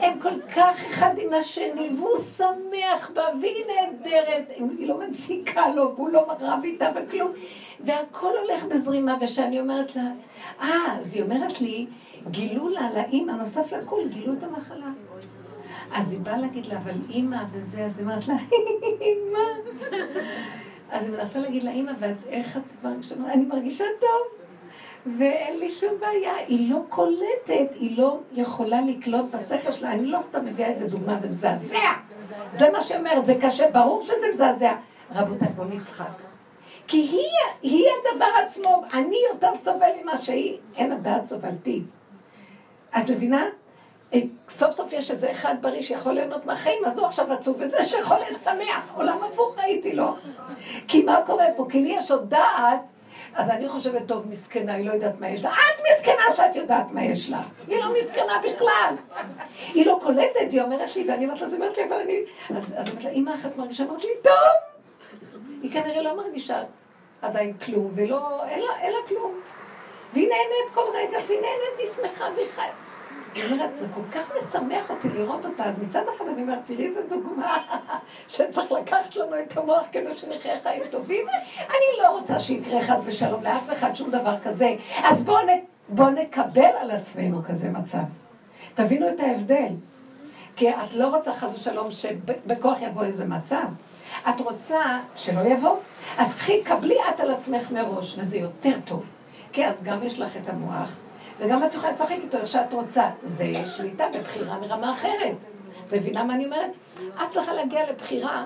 [0.01, 5.93] הם כל כך אחד עם השני, והוא שמח בה, והיא נהדרת, היא לא מציקה לו,
[5.95, 7.33] והוא לא רב איתה וכלום,
[7.81, 10.03] והכל הולך בזרימה, וכשאני אומרת לה,
[10.61, 11.87] אה, אז היא אומרת לי,
[12.31, 14.91] גילו לה, לאימא, נוסף לכל, גילו את המחלה.
[15.93, 18.35] אז היא באה להגיד לה, אבל אימא וזה, אז היא אומרת לה,
[19.01, 19.39] אימא.
[20.91, 23.15] אז היא מנסה להגיד לאימא, ואיך את מרגישה?
[23.15, 24.42] אני מרגישה טוב,
[25.07, 26.35] ואין לי שום בעיה.
[26.35, 29.93] היא לא קולטת, היא לא יכולה לקלוט בשכל שלה.
[29.93, 31.79] אני לא סתם מביאה את זה דוגמה, זה מזעזע.
[32.53, 34.73] זה מה שהיא אומרת, זה קשה, ברור שזה מזעזע.
[35.15, 36.13] רבותיי, בוא נצחק.
[36.87, 37.29] כי היא,
[37.63, 41.83] היא הדבר עצמו, אני יותר סובל ממה שהיא, אין הדעת סובלתי.
[42.99, 43.45] את מבינה?
[44.15, 47.87] אה, סוף סוף יש איזה אחד בריא שיכול ליהנות מהחיים, אז הוא עכשיו עצוב, וזה
[47.87, 48.93] שיכול לשמח.
[48.95, 50.15] עולם הפוך ראיתי לו.
[50.89, 51.67] כי מה קורה פה?
[51.71, 52.81] כי לי יש עוד דעת,
[53.35, 55.51] אז אני חושבת, טוב, מסכנה, היא לא יודעת מה יש לה.
[55.51, 57.41] את מסכנה שאת יודעת מה יש לה.
[57.69, 58.95] היא לא מסכנה בכלל.
[59.75, 62.23] היא לא קולטת, היא אומרת לי, ואני אומרת לה, אז אומרת לי, אבל אני...
[62.57, 63.85] אז היא אומרת לה, אמא, איך את מרגישה?
[63.85, 64.35] אמרת לי, טוב.
[65.63, 66.63] היא כנראה לא מרגישה
[67.23, 68.45] עדיין כלום, ולא,
[68.81, 69.41] אין לה כלום.
[70.13, 72.73] והיא נהנית כל רגע, והיא נהנית, והיא שמחה, והיא חיה.
[73.35, 76.87] היא אומרת, זה כל כך משמח אותי לראות אותה, אז מצד אחד אני אומרת, תראי
[76.87, 77.57] איזה דוגמה
[78.29, 81.27] שצריך לקחת לנו את המוח כדי שנחיה חיים טובים.
[81.59, 84.75] אני לא רוצה שיקרה חד ושלום לאף אחד שום דבר כזה.
[85.05, 85.47] אז בואו
[85.89, 88.03] בוא נקבל על עצמנו כזה מצב.
[88.75, 89.73] תבינו את ההבדל.
[90.57, 93.65] כי את לא רוצה חס ושלום שבכוח יבוא איזה מצב.
[94.29, 94.81] את רוצה
[95.17, 95.77] שלא יבוא,
[96.19, 99.11] אז קחי, קבלי את על עצמך מראש, וזה יותר טוב.
[99.53, 100.97] כי אז גם יש לך את המוח,
[101.39, 103.11] וגם את יכולה לשחק איתו איך שאת רוצה.
[103.23, 105.45] זה שליטה ובחירה מרמה אחרת.
[105.93, 106.71] מבינה מה אני אומרת?
[106.97, 108.45] את צריכה להגיע לבחירה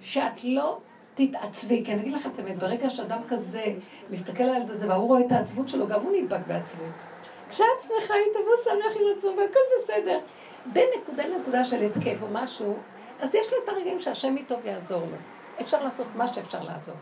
[0.00, 0.78] שאת לא
[1.14, 1.82] תתעצבי.
[1.84, 3.64] כי אני אגיד לכם תמיד, ברגע שאדם כזה
[4.10, 7.04] מסתכל על הילד הזה והוא רואה את העצבות שלו, גם הוא נדבק בעצבות.
[7.48, 10.18] כשאת שמחה איתו והוא שמח עם עצמו והכל בסדר.
[10.72, 12.76] בין נקודה לנקודה של התקף או משהו,
[13.20, 15.16] אז יש לו את הרגעים שהשם איתו ויעזור לו.
[15.60, 16.94] אפשר לעשות מה שאפשר לעזור.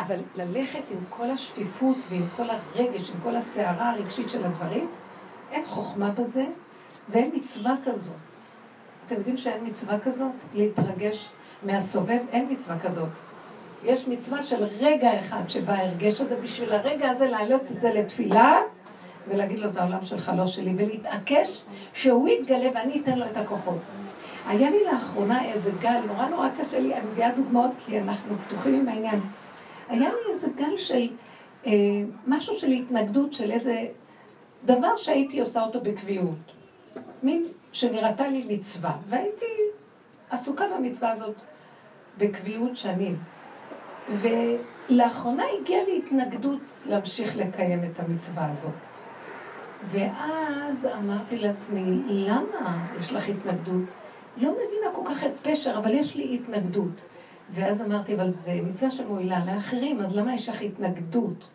[0.00, 4.88] אבל ללכת עם כל השפיפות ועם כל הרגש, עם כל הסערה הרגשית של הדברים,
[5.52, 6.44] אין חוכמה בזה
[7.08, 8.12] ואין מצווה כזאת.
[9.06, 10.32] אתם יודעים שאין מצווה כזאת?
[10.54, 11.28] להתרגש
[11.62, 12.18] מהסובב?
[12.32, 13.08] אין מצווה כזאת.
[13.84, 18.60] יש מצווה של רגע אחד שבה ההרגש הזה, בשביל הרגע הזה להעלות את זה לתפילה
[19.28, 21.62] ולהגיד לו, זה העולם שלך, לא שלי, ולהתעקש
[21.94, 23.78] שהוא יתגלה ואני אתן לו את הכוחות.
[24.46, 28.74] היה לי לאחרונה איזה גל, נורא נורא קשה לי, אני מביאה דוגמאות כי אנחנו פתוחים
[28.74, 29.20] עם העניין.
[29.90, 31.08] היה לי איזה גל של
[31.66, 31.72] אה,
[32.26, 33.86] משהו של התנגדות, של איזה
[34.64, 36.36] דבר שהייתי עושה אותו בקביעות.
[37.22, 39.46] מין שנראתה לי מצווה, והייתי
[40.30, 41.34] עסוקה במצווה הזאת
[42.18, 43.18] בקביעות שנים.
[44.10, 48.74] ולאחרונה הגיעה לי התנגדות להמשיך לקיים את המצווה הזאת.
[49.90, 53.82] ואז אמרתי לעצמי, למה יש לך התנגדות?
[54.36, 56.90] לא מבינה כל כך את פשר, אבל יש לי התנגדות.
[57.52, 61.48] ואז אמרתי, אבל זה מצווה שמועילה לאחרים, אז למה יש לך התנגדות?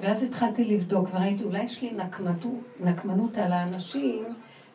[0.00, 2.44] ואז התחלתי לבדוק, וראיתי, אולי יש לי נקמנות,
[2.80, 4.24] נקמנות על האנשים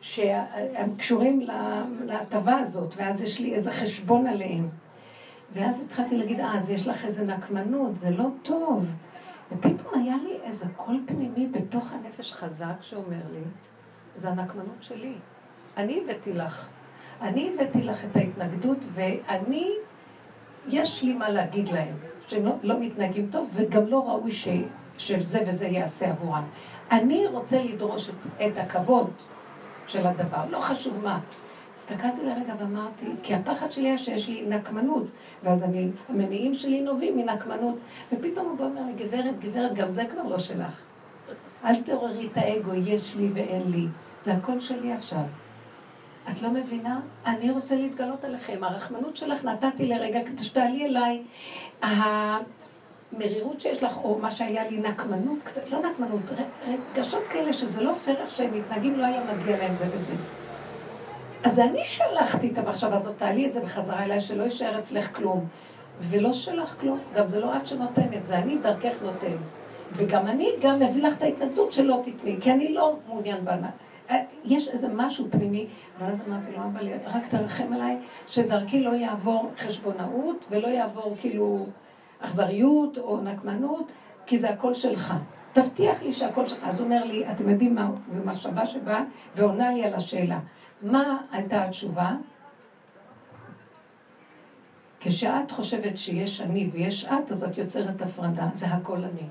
[0.00, 1.40] שהם קשורים
[2.04, 4.68] להטבה הזאת, ואז יש לי איזה חשבון עליהם.
[5.52, 8.94] ואז התחלתי להגיד, אה, אז יש לך איזה נקמנות, זה לא טוב.
[9.52, 13.40] ופתאום היה לי איזה קול פנימי בתוך הנפש חזק שאומר לי,
[14.16, 15.14] זה הנקמנות שלי.
[15.76, 16.68] אני הבאתי לך.
[17.20, 19.70] אני הבאתי לך את ההתנגדות, ואני,
[20.70, 21.94] יש לי מה להגיד להם,
[22.26, 24.48] שהם לא, לא מתנהגים טוב, וגם לא ראוי ש,
[24.98, 26.44] שזה וזה יעשה עבורם.
[26.90, 28.14] אני רוצה לדרוש את,
[28.46, 29.10] את הכבוד
[29.86, 31.20] של הדבר, לא חשוב מה.
[31.76, 35.04] הסתכלתי לרגע ואמרתי, כי הפחד שלי היה שיש לי נקמנות,
[35.42, 37.76] ואז אני, המניעים שלי נובעים מנקמנות,
[38.12, 40.82] ופתאום הוא בא ואומר לי, גברת, גברת, גם זה כבר לא שלך.
[41.64, 43.86] אל תעוררי את האגו, יש לי ואין לי.
[44.22, 45.22] זה הכל שלי עכשיו.
[46.32, 47.00] את לא מבינה?
[47.26, 48.64] אני רוצה להתגלות עליכם.
[48.64, 51.22] הרחמנות שלך נתתי לרגע כדי שתעלי אליי.
[51.82, 56.20] המרירות שיש לך, או מה שהיה לי נקמנות, קצת, לא נקמנות,
[56.96, 60.14] רגשות כאלה שזה לא פייר איך שהם מתנהגים, לא היה מגיע להם זה וזה.
[61.44, 65.46] אז אני שלחתי את המחשבה הזאת, תעלי את זה בחזרה אליי, שלא יישאר אצלך כלום.
[66.00, 69.36] ולא שלח כלום, גם זה לא את שנותנת, זה אני דרכך נותן.
[69.92, 73.70] וגם אני גם מביא לך את ההתנגדות שלא תתני, כי אני לא מעוניין בענק.
[74.44, 75.66] יש איזה משהו פנימי,
[75.98, 81.66] ואז אמרתי לו, אבל רק תרחם עליי, שדרכי לא יעבור חשבונאות ולא יעבור כאילו
[82.20, 83.92] אכזריות או נקמנות,
[84.26, 85.14] כי זה הכל שלך.
[85.52, 86.64] תבטיח לי שהכל שלך.
[86.64, 89.02] אז הוא אומר לי, אתם יודעים מה, זו מחשבה שבאה
[89.34, 90.38] ועונה לי על השאלה.
[90.82, 92.12] מה הייתה התשובה?
[95.00, 99.28] כשאת חושבת שיש אני ויש את, אז את יוצרת הפרדה, זה הכל אני.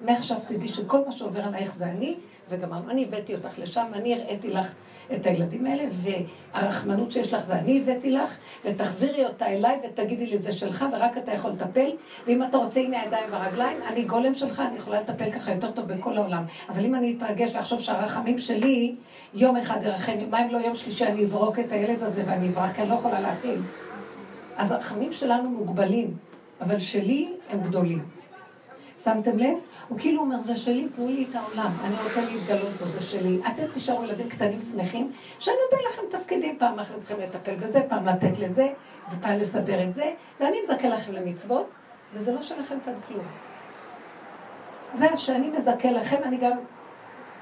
[0.00, 2.16] מעכשיו תדעי שכל מה שעובר עלייך זה אני,
[2.48, 2.90] וגמרנו.
[2.90, 4.74] אני הבאתי אותך לשם, אני הראיתי לך
[5.14, 10.38] את הילדים האלה, והרחמנות שיש לך זה אני הבאתי לך, ותחזירי אותה אליי ותגידי לי
[10.38, 11.90] זה שלך, ורק אתה יכול לטפל,
[12.26, 15.86] ואם אתה רוצה, הנה הידיים והרגליים, אני גולם שלך, אני יכולה לטפל ככה יותר טוב
[15.86, 16.44] בכל העולם.
[16.68, 18.94] אבל אם אני אתרגש ואחשוב שהרחמים שלי,
[19.34, 22.72] יום אחד ירחם, מה אם לא יום שלישי אני אזרוק את הילד הזה ואני אברח,
[22.72, 23.60] כי אני לא יכולה להכיל.
[24.56, 26.14] אז הרחמים שלנו מוגבלים,
[26.60, 28.02] אבל שלי הם גדולים.
[28.98, 29.58] שמתם לב?
[29.88, 33.40] הוא כאילו אומר, זה שלי, תנו לי את העולם, אני רוצה להתגלות בו, זה שלי.
[33.46, 38.38] אתם תשארו ילדים קטנים שמחים, שאני נותן לכם תפקידים, פעם לכם לטפל בזה, פעם לתת
[38.38, 38.68] לזה,
[39.12, 41.66] ופעם לסדר את זה, ואני מזכה לכם למצוות,
[42.14, 43.24] וזה לא שלכם כאן כלום.
[44.94, 46.52] זה שאני מזכה לכם, אני גם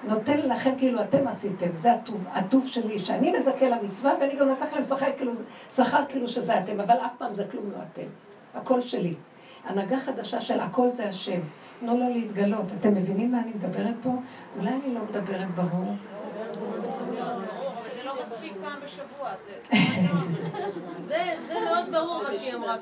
[0.05, 4.65] נותן לכם כאילו אתם עשיתם, זה הטוב, הטוב שלי, שאני מזכה למצווה, ואני גם נותן
[4.65, 5.33] לכם שכר כאילו,
[6.09, 8.07] כאילו שזה אתם, אבל אף פעם זה כלום לא אתם,
[8.55, 9.15] הכל שלי.
[9.67, 11.41] הנהגה חדשה של הכל זה השם.
[11.81, 12.67] תנו לו להתגלות.
[12.81, 14.11] אתם מבינים מה אני מדברת פה?
[14.59, 15.95] אולי אני לא מדברת ברור.
[17.97, 19.31] זה לא מספיק פעם בשבוע.
[21.09, 21.25] זה
[21.65, 22.77] מאוד ברור מה שהיא אמרה,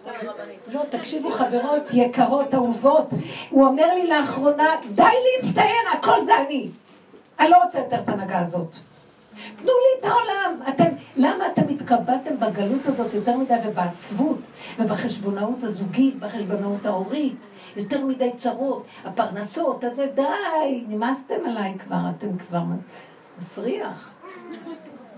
[0.72, 3.08] לא, תקשיבו חברות יקרות, אהובות.
[3.50, 6.68] הוא אומר לי לאחרונה, די להצטיין, הכל זה אני.
[7.40, 8.76] אני לא רוצה יותר את ההנהגה הזאת.
[9.56, 10.60] תנו לי את העולם.
[10.68, 10.84] אתם,
[11.16, 14.38] למה אתם התקבעתם בגלות הזאת יותר מדי ובעצבות
[14.78, 22.62] ובחשבונאות הזוגית, בחשבונאות ההורית, יותר מדי צרות, הפרנסות, אז די, נמאסתם עליי כבר, אתם כבר
[23.38, 24.14] מסריח.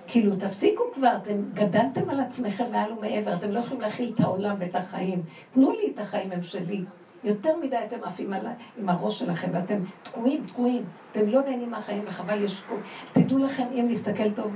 [0.07, 4.57] כאילו, תפסיקו כבר, אתם גדלתם על עצמכם מעל ומעבר, אתם לא יכולים להכיל את העולם
[4.59, 5.23] ואת החיים.
[5.51, 6.85] תנו לי את החיים, הם שלי.
[7.25, 8.33] יותר מדי אתם עפים
[8.79, 10.85] עם הראש שלכם, ואתם תקועים, תקועים.
[11.13, 12.75] אתם לא נהנים מהחיים וחבל פה.
[13.13, 14.53] תדעו לכם, אם נסתכל טוב,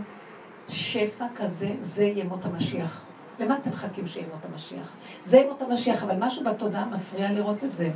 [0.69, 3.05] שפע כזה, זה ימות המשיח.
[3.41, 4.97] למה אתם מחכים שימות המשיח?
[5.21, 7.91] זה ימות המשיח, אבל משהו בתודעה מפריע לראות את זה.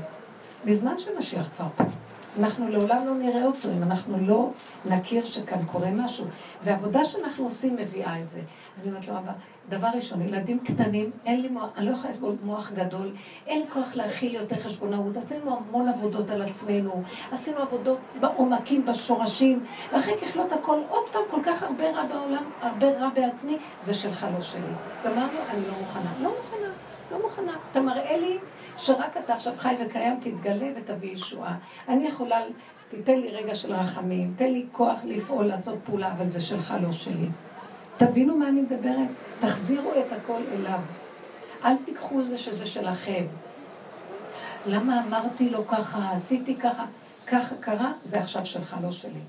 [0.65, 1.85] מזמן שמשיח כבר פה.
[2.39, 4.51] אנחנו לעולם לא נראה אותו אם אנחנו לא
[4.85, 6.27] נכיר שכאן קורה משהו.
[6.63, 8.41] ועבודה שאנחנו עושים מביאה את זה.
[8.81, 9.33] אני אומרת לו, אבא,
[9.69, 13.13] דבר ראשון, ילדים קטנים, אין לי מוח, אני לא יכולה לסבול מוח גדול,
[13.47, 15.17] אין לי כוח להכיל יותר חשבונאות.
[15.17, 21.41] עשינו המון עבודות על עצמנו, עשינו עבודות בעומקים, בשורשים, ואחרי ככלות הכל, עוד פעם, כל
[21.45, 24.61] כך הרבה רע בעולם, הרבה רע בעצמי, זה שלך, לא שלי.
[25.05, 26.11] גמרנו, אני לא מוכנה.
[26.23, 26.73] לא מוכנה,
[27.13, 27.53] לא מוכנה.
[27.71, 28.39] אתה מראה לי
[28.77, 31.57] שרק אתה עכשיו חי וקיים, תתגלה ותביא ישועה.
[31.89, 32.41] אני יכולה,
[32.89, 36.93] תיתן לי רגע של רחמים, תן לי כוח לפעול, לעשות פעולה, אבל זה שלך, לא
[36.93, 37.29] שלי.
[37.97, 39.09] תבינו מה אני מדברת?
[39.41, 40.81] תחזירו את הכל אליו.
[41.65, 43.25] אל תיקחו את זה שזה שלכם.
[44.67, 46.85] למה אמרתי לו ככה, עשיתי ככה,
[47.27, 49.21] ככה קרה, זה עכשיו שלך, לא שלי.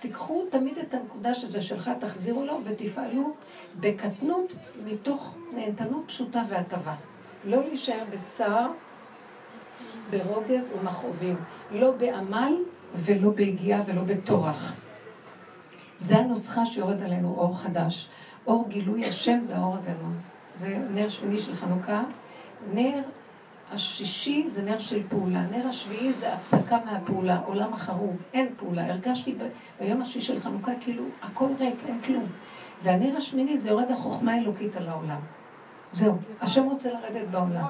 [0.00, 3.32] תיקחו תמיד את הנקודה שזה שלך, תחזירו לו ותפעלו
[3.80, 4.52] בקטנות
[4.84, 6.94] מתוך נהנתנות פשוטה והטבה.
[7.46, 8.70] לא להישאר בצער,
[10.10, 11.36] ברוגז ומכאובים.
[11.72, 12.54] לא בעמל
[12.96, 14.74] ולא ביגיעה ולא בטורח.
[15.98, 18.08] זה הנוסחה שיורד עלינו אור חדש.
[18.46, 20.32] אור גילוי השם זה האור הגנוז.
[20.58, 22.02] זה נר שמיני של חנוכה.
[22.72, 23.00] נר
[23.72, 25.42] השישי זה נר של פעולה.
[25.42, 28.16] נר השביעי זה הפסקה מהפעולה, עולם החרוב.
[28.34, 28.86] אין פעולה.
[28.92, 29.48] הרגשתי ב...
[29.80, 32.26] ביום השישי של חנוכה כאילו הכל ריק, אין כלום.
[32.82, 35.20] והנר השמיני זה יורד החוכמה האלוקית על העולם.
[35.94, 37.64] זהו, השם רוצה לרדת בעולם.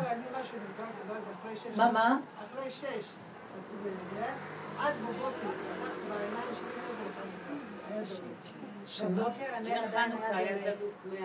[1.76, 2.18] מה, מה?
[2.44, 3.14] אחרי שש.
[4.78, 5.48] עד בבוקר,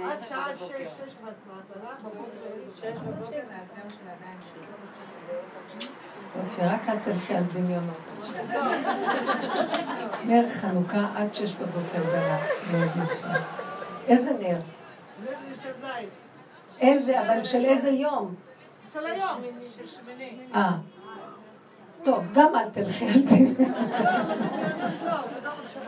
[0.06, 1.96] עד שעה שש, שש ועשרה,
[2.76, 3.40] שש בבוקר
[6.36, 7.98] יופי, רק אל תלכי על דמיונות.
[10.26, 12.42] נר חנוכה עד שש בבוקר דלק.
[14.10, 14.58] איזה נר?
[15.24, 16.29] נר של זית.
[16.82, 18.36] איזה, אבל של איזה יום?
[18.94, 19.42] של היום,
[19.78, 20.38] של שמיני.
[20.56, 20.72] אה.
[22.04, 23.56] טוב, גם אל תלכי על.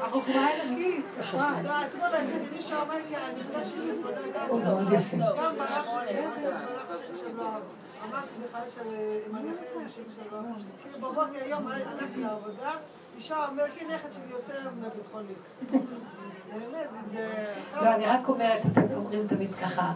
[0.02, 1.06] החוכמה האלוקית.
[1.34, 1.72] לא, לא
[4.48, 5.18] הוא מאוד יפה.
[8.10, 10.38] אמרתי בכלל שאם אני אחרי אנשים שלו,
[10.98, 12.72] בבוקר היום הלכתי לעבודה,
[13.16, 15.36] אישה אומרת לי, נכד שלי יוצא מבית חולים.
[16.54, 17.54] באמת, זה...
[17.76, 19.94] לא, אני רק אומרת, אתם אומרים תמיד ככה,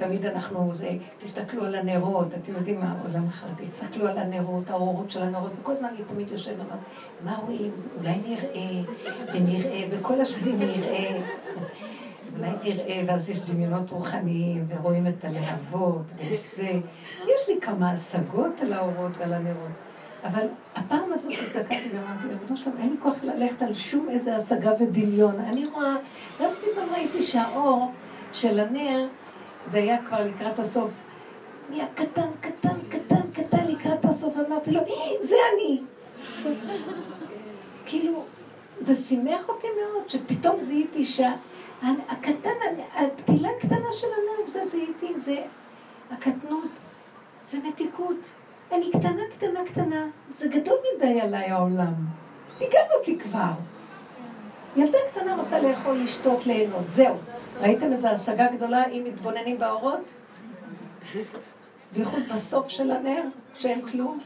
[0.00, 5.10] תמיד אנחנו, זה, תסתכלו על הנרות, אתם יודעים מה העולם החרדי, תסתכלו על הנרות, האורות
[5.10, 6.78] של הנרות, וכל הזמן אני תמיד יושבת ואומרת,
[7.24, 7.70] מה רואים?
[7.98, 8.92] אולי נראה,
[9.34, 11.20] ונראה, וכל השנים נראה.
[12.36, 16.70] אולי נראה, ואז יש דמיונות רוחניים, ורואים את הלהבות, ויש זה.
[17.22, 19.70] יש לי כמה השגות על האורות ועל הנרות.
[20.24, 24.72] אבל הפעם הזאת הסתכלתי ואמרתי, ריבונו שלום, אין לי כוח ללכת על שום איזה השגה
[24.80, 25.34] ודמיון.
[25.40, 25.96] אני רואה,
[26.40, 27.92] ואז פתאום ראיתי שהאור
[28.32, 29.06] של הנר,
[29.66, 30.90] זה היה כבר לקראת הסוף.
[31.70, 34.80] נהיה קטן, קטן, קטן, קטן לקראת הסוף, אמרתי לו,
[35.20, 35.80] זה אני.
[37.86, 38.24] כאילו,
[38.80, 42.50] זה שימח אותי מאוד, שפתאום זיהיתי שהקטן,
[42.94, 45.42] הפתילה הקטנה של הנר, זה זיהיתי, זה
[46.10, 46.70] הקטנות,
[47.46, 48.30] זה מתיקות.
[48.72, 51.94] אני קטנה, קטנה, קטנה, זה גדול מדי עליי העולם.
[52.58, 53.50] תיגל אותי כבר.
[54.76, 57.14] ילדה קטנה רוצה לאכול, לשתות, ליהנות, זהו.
[57.60, 60.10] ראיתם איזו השגה גדולה אם מתבוננים באורות?
[61.92, 63.22] בייחוד בסוף של הנר,
[63.58, 64.18] שאין כלום?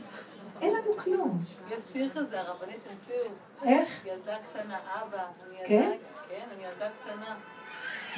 [0.62, 1.42] אין לנו כלום.
[1.70, 3.32] יש שיר כזה, הרבנית המציאו.
[3.64, 3.88] איך?
[4.06, 5.18] ילדה קטנה, אבא.
[5.18, 5.92] אני כן?
[6.28, 7.34] כן, אני ילדה קטנה.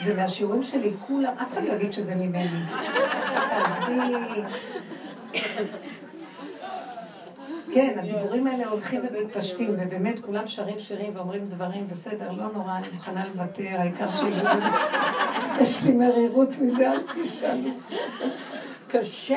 [0.04, 2.48] זה מהשיעורים שלי, כולם, אף אחד לא יגיד שזה ממני.
[7.74, 12.86] כן, הדיבורים האלה הולכים ומתפשטים, ובאמת כולם שרים שירים ואומרים דברים, בסדר, לא נורא, אני
[12.92, 14.48] מוכנה לוותר, העיקר שיגידו,
[15.60, 17.70] יש לי מרירות מזה, אל תשאלו.
[18.88, 19.36] קשה.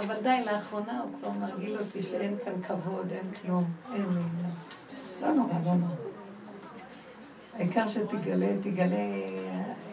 [0.00, 4.04] אבל די, לאחרונה הוא כבר מרגיל אותי שאין כאן כבוד, אין כלום, אין.
[5.22, 5.94] לא נורא, לא נורא.
[7.54, 8.96] העיקר שתגלה, תגלה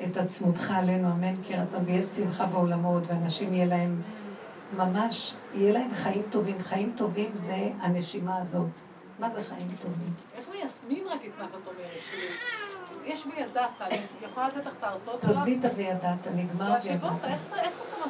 [0.05, 4.01] את עצמותך עלינו, אמן, כי רצון, ויש שמחה בעולמות, ואנשים יהיה להם
[4.77, 6.63] ממש, יהיה להם חיים טובים.
[6.63, 8.67] חיים טובים זה הנשימה הזאת.
[9.19, 10.13] מה זה חיים טובים?
[10.37, 11.91] איך מיישמים רק את מה שאת אומרת?
[13.05, 13.97] יש וידעת, אני
[14.31, 15.35] יכולה לתת לך את ההרצאות עליו?
[15.35, 17.11] תעזבי את הווידעת, נגמר וידעת.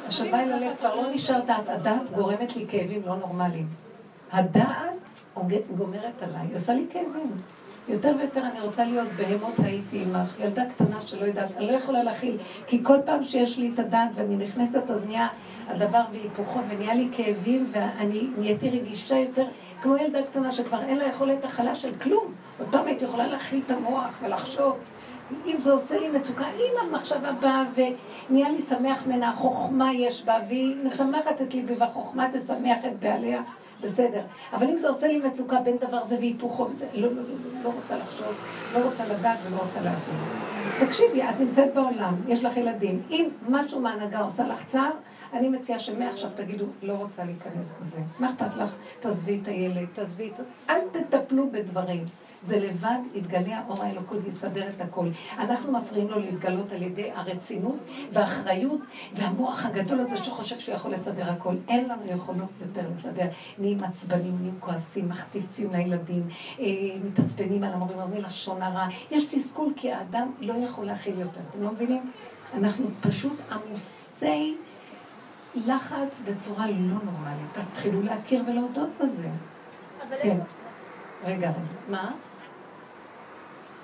[0.06, 3.68] השווה אל הלב, כבר לא נשאר דעת, הדעת גורמת לי כאבים לא נורמליים.
[4.32, 5.14] הדעת
[5.76, 7.30] גומרת עליי, היא עושה לי כאבים.
[7.88, 12.02] יותר ויותר אני רוצה להיות בהמות הייתי עמך, ילדה קטנה שלא יודעת, אני לא יכולה
[12.02, 12.36] להכיל,
[12.66, 15.28] כי כל פעם שיש לי את הדעת ואני נכנסת אז נהיה
[15.72, 19.46] הדבר והיפוכו ונהיה לי כאבים ואני נהייתי רגישה יותר,
[19.82, 22.34] כמו ילדה קטנה שכבר אין לה יכולת הכלה של כלום.
[22.58, 24.76] עוד פעם הייתי יכולה להכיל את המוח ולחשוב,
[25.46, 30.38] אם זה עושה לי מצוקה, אם המחשבה באה ונהיה לי שמח ממנה, חוכמה יש בה,
[30.48, 33.42] והיא משמחת את ליבי, והחוכמה תשמח את בעליה,
[33.82, 34.22] בסדר.
[34.52, 37.64] אבל אם זה עושה לי מצוקה בין דבר זה והיפוכו, וזה, לא, לא, לא, לא,
[37.64, 38.26] לא רוצה לחשוב,
[38.74, 40.14] לא רוצה לדעת ולא רוצה להבין.
[40.86, 43.02] תקשיבי, את נמצאת בעולם, יש לך ילדים.
[43.10, 44.90] אם משהו מהנהגה עושה לך צער,
[45.32, 47.98] אני מציעה שמעכשיו תגידו, לא רוצה להיכנס בזה.
[48.18, 48.76] מה אכפת לך?
[49.00, 50.40] תעזבי את הילד, תעזבי את...
[50.70, 52.04] אל תטפלו בדברים.
[52.44, 55.06] זה לבד יתגלה האור האלוקות ויסדר את הכל.
[55.38, 57.76] אנחנו מפריעים לו להתגלות על ידי הרצינות
[58.12, 58.80] והאחריות
[59.12, 61.54] והמוח הגדול הזה שחושב שהוא יכול לסדר הכל.
[61.68, 63.26] אין לנו יכולות יותר לסדר.
[63.58, 66.22] נהיים עצבנים, נהיים כועסים, מחטיפים לילדים,
[66.60, 66.66] אה,
[67.04, 68.88] מתעצבנים על המורים, אומרים לשון הרע.
[69.10, 71.40] יש תסכול כי האדם לא יכול להכיל יותר.
[71.50, 72.10] אתם לא מבינים?
[72.54, 74.56] אנחנו פשוט עמוסי
[75.54, 77.52] לחץ בצורה לא נורמלית.
[77.72, 79.28] תתחילו להכיר ולהודות בזה.
[80.08, 80.16] כן.
[80.18, 80.40] רגע,
[81.24, 81.52] רגע.
[81.88, 82.10] מה?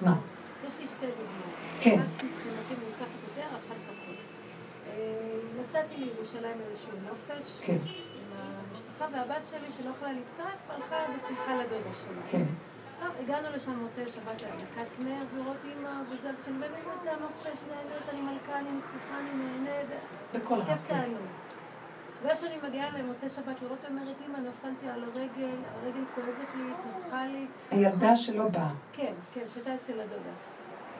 [0.00, 0.14] מה?
[0.68, 1.56] יש לי שתי דוגמאות.
[1.80, 2.00] כן.
[2.00, 4.16] מבחינתי מנצחת יותר, אחת פחות.
[4.86, 7.60] אה, נסעתי לירושלים לאיזשהו נופש.
[7.60, 12.22] כן, עם המשפחה והבת שלי שלא יכולה להצטרף, הלכה בשמחה לדודה שלה.
[12.30, 12.44] כן.
[13.00, 18.08] טוב, הגענו לשם מוצאי שבת להדלקת נר, לראות אימא וזה, כשאני באמת זה הנופש, נהנית,
[18.12, 19.90] אני מלכה, אני משיחה, אני נהנית,
[20.34, 20.94] בכל כיף הרב, כן.
[20.94, 21.45] תענוג.
[22.26, 27.26] ואיך שאני מגיעה למוצאי שבת לראות, אומרת, אימא, נפלתי על הרגל, הרגל כואבת לי, התנפחה
[27.26, 27.46] לי.
[27.70, 28.70] הילדה שלא באה.
[28.92, 30.34] כן, כן, שהייתה אצל הדודה.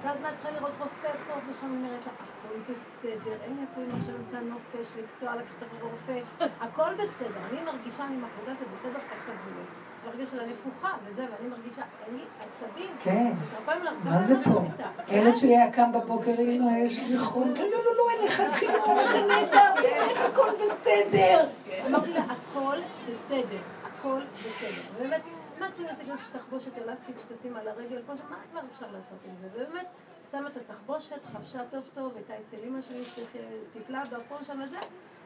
[0.03, 4.41] ואז מה, צריכה לראות רופא פה ושם, אומרת לה, הכל בסדר, אין עצבים עכשיו נמצא
[4.41, 6.21] נופש, לקטוע, לקחת את הרופא,
[6.61, 7.41] הכל בסדר.
[7.51, 9.86] אני מרגישה, אני מחליטה, זה בסדר, ככה זה
[10.31, 12.97] של הנפוחה וזה, ואני מרגישה, אין לי עצבים.
[13.03, 13.33] כן.
[13.67, 15.03] כמה מה זה פעמים פה?
[15.07, 17.49] הילד שלי היה קם בבוקר, אמא, יש לי חום.
[17.49, 21.47] לא, לא, לא, לא, אין לך כלום, אתה נהדר, איך הכל בסדר.
[21.89, 22.77] אמרתי לה, הכל
[23.09, 24.95] בסדר, הכל בסדר.
[24.97, 25.21] ובאמת,
[25.61, 29.49] מקסימום לזה כזה תחבושת אלסטיק שתשים על הרגל, כמו שמה כבר אפשר לעשות עם זה?
[29.55, 29.87] ובאמת,
[30.33, 34.79] שמה את התחבושת, חבשה טוב טוב, הייתה אצל אמא שלי שטיפלה בה פה שם וזה.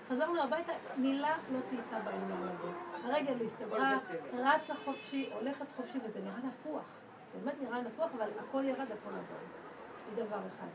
[0.09, 2.69] חזרנו הביתה, מילה לא צייצה בעניין הזה.
[3.05, 3.99] הרגל הסתדרה,
[4.33, 6.83] רצה חופשי, הולכת חופשי, וזה נראה נפוח.
[7.33, 9.41] זה באמת נראה נפוח, אבל הכל ירד, הכל עבר.
[10.17, 10.67] זה דבר אחד.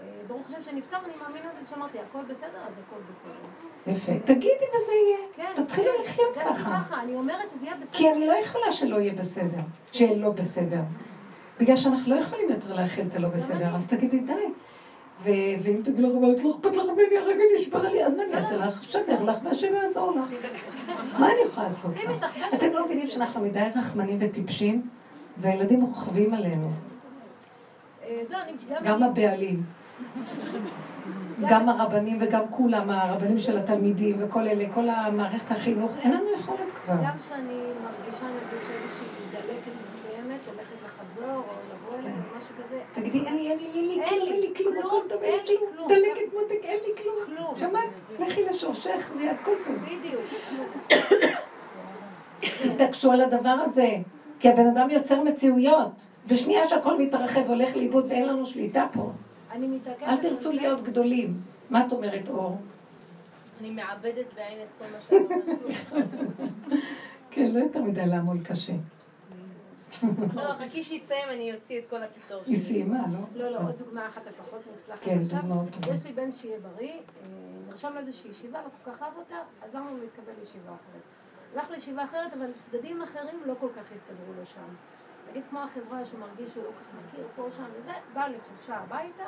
[0.00, 3.92] אה, ברוך השם שנפטר, אני מאמינה בזה שאמרתי, הכל בסדר, אז הכל בסדר.
[3.96, 4.12] יפה.
[4.24, 5.18] תגידי וזה יהיה.
[5.34, 5.62] כן.
[5.62, 6.70] תתחילי כן, לחיות ככה.
[6.70, 7.92] ככה, אני אומרת שזה יהיה בסדר.
[7.92, 9.60] כי אני לא יכולה שלא יהיה בסדר,
[9.92, 10.80] שיהיה לא בסדר.
[11.60, 14.32] בגלל שאנחנו לא יכולים יותר להכיל את הלא בסדר, אז תגידי די.
[15.24, 18.56] ואם תגידי לך, אבל לא אכפת לך ממני, הרגע נשבר לי, אז מה אני אעשה
[18.56, 18.84] לך?
[18.84, 20.48] שבר לך, והשם יעזור לך.
[21.18, 22.26] מה אני יכולה לעשות לך?
[22.54, 24.88] אתם לא מבינים שאנחנו מדי רחמנים וטיפשים,
[25.40, 26.70] והילדים רוכבים עלינו,
[28.04, 28.22] אה,
[28.82, 29.02] גם...
[29.02, 29.62] הבעלים.
[31.48, 36.58] גם הרבנים וגם כולם, הרבנים של התלמידים וכל אלה, כל המערכת החינוך, אין לנו יכולת
[36.84, 36.94] כבר.
[37.04, 42.80] גם כשאני מרגישה נגיד שאיזושהי דלקת מסוימת, הולכת לחזור, או לבוא אליי, או משהו כזה,
[42.94, 45.40] תגידי, אין לי, אין לי, אין לי אין לי אין לי כלום, הכל טוב, אין
[45.48, 45.88] לי כלום.
[45.88, 47.36] דלקת מותק, אין לי כלום.
[47.36, 47.58] כלום.
[47.58, 47.88] שמעת?
[48.18, 49.76] לכי לשורשך והכל טוב.
[49.76, 50.22] בדיוק.
[52.62, 53.96] תתעקשו על הדבר הזה,
[54.40, 55.92] כי הבן אדם יוצר מציאויות.
[56.26, 59.10] בשנייה שהכל מתרחב והולך לאיבוד ואין לנו שליטה פה.
[59.52, 60.08] אני מתעקשת...
[60.08, 60.52] אל תרצו.
[60.52, 61.40] להיות גדולים.
[61.70, 62.58] מה את אומרת, אור?
[63.60, 66.10] אני מאבדת בעין את כל מה שאני אומרת.
[67.30, 68.72] כן, לא יותר מדי לעמול קשה.
[70.34, 72.56] לא, חכי שיצא אני אוציא את כל הקיטור היא שלי.
[72.56, 73.44] סיימה, לא?
[73.44, 75.04] לא, לא, עוד דוגמה אחת הפחות מוצלחת.
[75.04, 75.38] כן, עכשיו.
[75.38, 75.94] דוגמאות טובות.
[75.94, 77.00] יש לי בן שיהיה בריא, אה,
[77.68, 81.02] נרשם לאיזושהי ישיבה, לא כל כך אהב אותה, עזרנו לו להתקבל לישיבה אחרת.
[81.54, 84.74] הלך לישיבה אחרת, אבל צדדים אחרים לא כל כך הסתדרו לו שם.
[85.30, 88.76] נגיד כמו החברה שהוא מרגיש שהוא לא כל כך מכיר, פה, שם וזה, בא לחופשה
[88.76, 89.24] הביתה,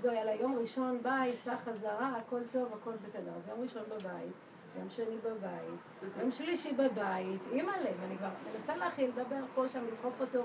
[0.00, 3.30] זהו, יאללה, יום ראשון ביי, סע חזרה, הכל טוב, הכל בסדר.
[3.36, 4.32] אז יום ראשון בבית,
[4.76, 10.20] יום שני בבית, יום שלישי בבית, אימא'לה, ואני כבר מנסה להכיל, לדבר פה, שם, לדחוף
[10.20, 10.42] אותו.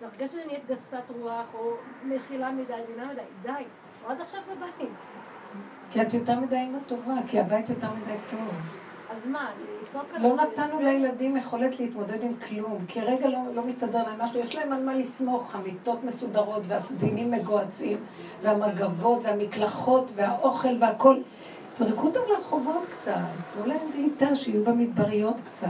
[0.00, 1.72] והרגשתי שאני נהיית גסת רוח, או
[2.04, 3.64] מכילה מדי, מבינה מדי, די,
[4.06, 4.88] עד עכשיו בבית.
[5.92, 8.76] כי את יותר מדי אימא טובה, כי הבית יותר מדי טוב.
[9.10, 9.50] אז מה,
[9.82, 10.42] לצעוק עליו לא?
[10.42, 14.72] נתנו לילדים יכולת להתמודד עם כלום, כי רגע לא, לא מסתדר להם משהו, יש להם
[14.72, 17.98] על מה לסמוך, המיטות מסודרות והסדינים מגוהצים,
[18.42, 21.16] והמגבות והמקלחות והאוכל והכל.
[21.76, 23.12] זרקו אותם לרחובות קצת,
[23.54, 25.66] תנו להם בעיטה, שיהיו במדבריות קצת.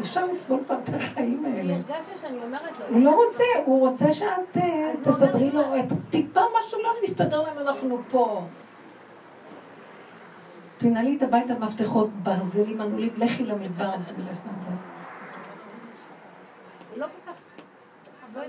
[0.00, 1.74] אפשר לסבול כבר את החיים אני האלה.
[1.74, 6.40] הרגשתי שאני אומרת לו, הוא לא רוצה, הוא רוצה שאת אה, תסדרי לו את טיפה
[6.58, 8.42] משהו לא מסתדר להם, אנחנו פה.
[10.78, 14.78] תנעלי את הבית על מפתחות, ברזלים ענולים, לכי למדבר ולך מהבית.
[16.90, 17.32] הוא לא כל כך...
[18.34, 18.42] לא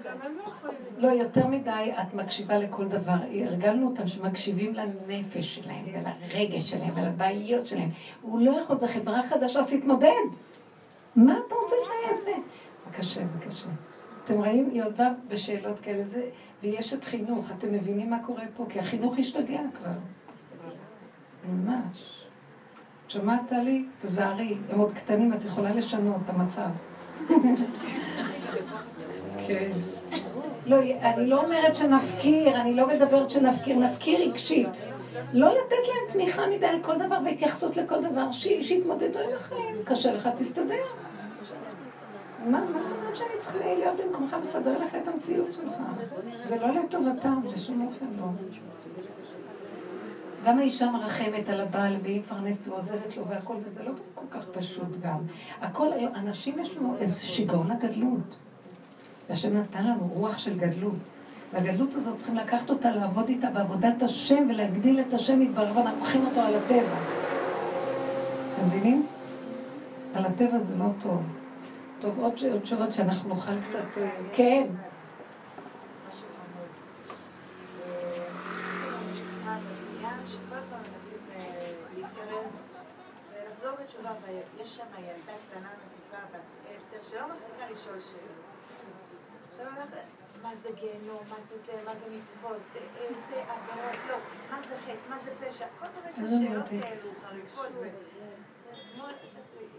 [0.98, 3.16] לא, יותר מדי את מקשיבה לכל דבר.
[3.46, 7.90] הרגלנו אותם שמקשיבים לנפש שלהם, ולרגש שלהם, ולבעיות שלהם.
[8.22, 10.08] הוא לא יכול, זו חברה חדשה, אז תתמודד.
[11.16, 12.32] מה אתה רוצה שאני אעשה?
[12.84, 13.68] זה קשה, זה קשה.
[14.24, 14.70] אתם רואים?
[14.74, 16.24] היא עוד באה בשאלות כאלה, זה,
[16.64, 18.66] ויש את חינוך, אתם מבינים מה קורה פה?
[18.70, 19.92] כי החינוך השתגע כבר.
[21.50, 22.24] ממש.
[23.08, 23.86] שמעת לי?
[24.02, 26.70] תזהרי, הם עוד קטנים, את יכולה לשנות את המצב.
[29.48, 29.72] כן.
[30.66, 34.82] לא, אני לא אומרת שנפקיר, אני לא מדברת שנפקיר, נפקיר רגשית.
[35.34, 39.76] לא לתת להם תמיכה מדי על כל דבר והתייחסות לכל דבר, שיתמודדו עם החיים.
[39.84, 40.84] קשה לך, תסתדר.
[42.46, 45.74] מה, מה זאת אומרת שאני צריכה להיות במקומך ולסדר לך את המציאות שלך?
[46.48, 48.26] זה לא לטובתם, בשום אופן לא.
[50.46, 55.00] גם האישה מרחמת על הבעל והיא מפרנסת ועוזרת לו והכל, וזה לא כל כך פשוט
[55.02, 55.20] גם.
[55.62, 58.36] הכל אנשים יש לנו איזה שיגעון הגדלות.
[59.30, 60.96] והשם נתן לנו רוח של גדלות.
[61.54, 66.26] והגדלות הזאת צריכים לקחת אותה, לעבוד איתה בעבודת השם ולהגדיל את השם יתברר, ואנחנו לוקחים
[66.26, 66.98] אותו על הטבע.
[68.54, 69.06] אתם מבינים?
[70.14, 71.22] על הטבע זה לא טוב.
[72.00, 73.98] טוב, עוד תשובות שאנחנו נוכל קצת...
[73.98, 74.68] אה, כן.
[84.64, 88.43] יש שם ילדה קטנה מתוקה בת עשר שלא מפסיקה לשאול שאלות.
[89.68, 89.88] עכשיו
[90.42, 92.62] מה זה גיהנום, מה זה זה, מה זה מצוות,
[92.96, 94.16] איזה עבירות, לא,
[94.52, 97.68] מה זה חטא, מה זה פשע, כל מיני שאלות כאלו חריפות.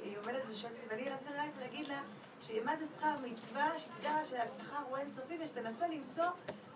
[0.03, 2.03] היא עומדת ושואלת ואני רציתי רק להגיד לה
[2.41, 6.25] שמה זה שכר מצווה, שתדע שהשכר הוא אינסופי ושתנסה למצוא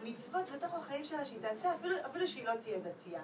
[0.02, 1.74] מצוות בתוך החיים שלה שהיא תעשה,
[2.06, 3.22] אפילו שהיא לא תהיה דתייה.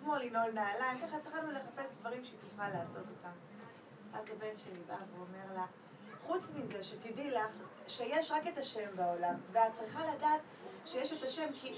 [0.00, 3.36] כמו לנעול נעליים, ככה התחלנו לחפש דברים שהיא תוכל לעשות אותם.
[4.14, 5.66] אז הבן שלי בא ואומר לה,
[6.26, 7.50] חוץ מזה, שתדעי לך
[7.88, 10.40] שיש רק את השם בעולם, ואת צריכה לדעת
[10.86, 11.72] שיש את השם, כי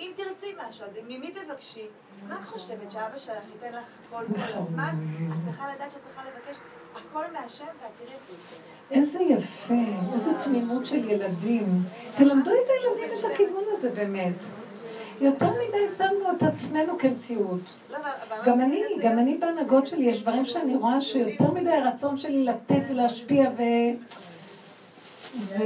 [0.00, 1.86] אם תרצי משהו, אז ממי תבקשי?
[2.28, 4.94] מה את חושבת, שאבא שלך ייתן לך הכל כל הזמן?
[5.28, 6.56] את צריכה לדעת שאת צריכה לבקש
[6.94, 8.20] הכל מהשם, ואת תראי את
[8.50, 8.56] זה.
[8.90, 9.74] איזה יפה,
[10.12, 11.64] איזה תמימות של ילדים.
[12.16, 14.34] תלמדו את הילדים את הכיוון הזה באמת.
[15.20, 17.60] יותר מדי שמנו את עצמנו כמציאות.
[17.90, 17.98] לא,
[18.44, 22.82] גם אני, גם אני בהנהגות שלי, יש דברים שאני רואה שיותר מדי הרצון שלי לתת
[22.90, 23.62] ולהשפיע ו...
[25.38, 25.64] זה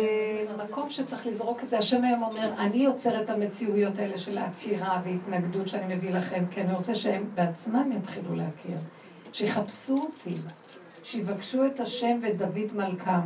[0.65, 1.79] מקום שצריך לזרוק את זה.
[1.79, 6.61] השם היום אומר, אני יוצר את המציאויות האלה של העצירה והתנגדות שאני מביא לכם, כי
[6.61, 8.77] אני רוצה שהם בעצמם יתחילו להכיר.
[9.33, 10.37] שיחפשו אותי,
[11.03, 13.21] שיבקשו את השם ואת דוד מלכם.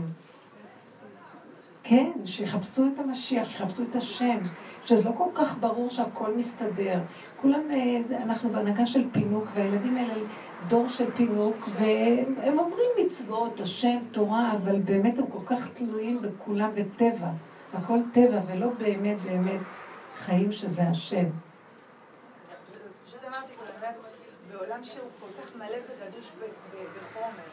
[1.83, 4.39] כן, שיחפשו את המשיח, שיחפשו את השם,
[4.85, 7.01] שזה לא כל כך ברור שהכל מסתדר.
[7.37, 10.15] כולם, אה, אנחנו בהנהגה של פינוק, והילדים האלה
[10.67, 16.71] דור של פינוק, והם אומרים מצוות, השם, תורה, אבל באמת הם כל כך תלויים בכולם
[16.75, 17.29] בטבע.
[17.75, 19.61] הכל טבע, ולא באמת באמת
[20.15, 21.25] חיים שזה השם.
[24.53, 27.49] בעולם שהוא כל כך מלא וגדוש בחומר,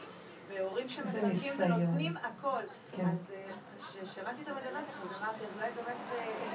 [0.50, 3.06] והורים שמפנקים ונותנים הכל, כן.
[3.06, 4.80] אז אה, כששמעתי את המדבר
[5.10, 6.55] ככה, אמרתי, אז אולי באמת אה,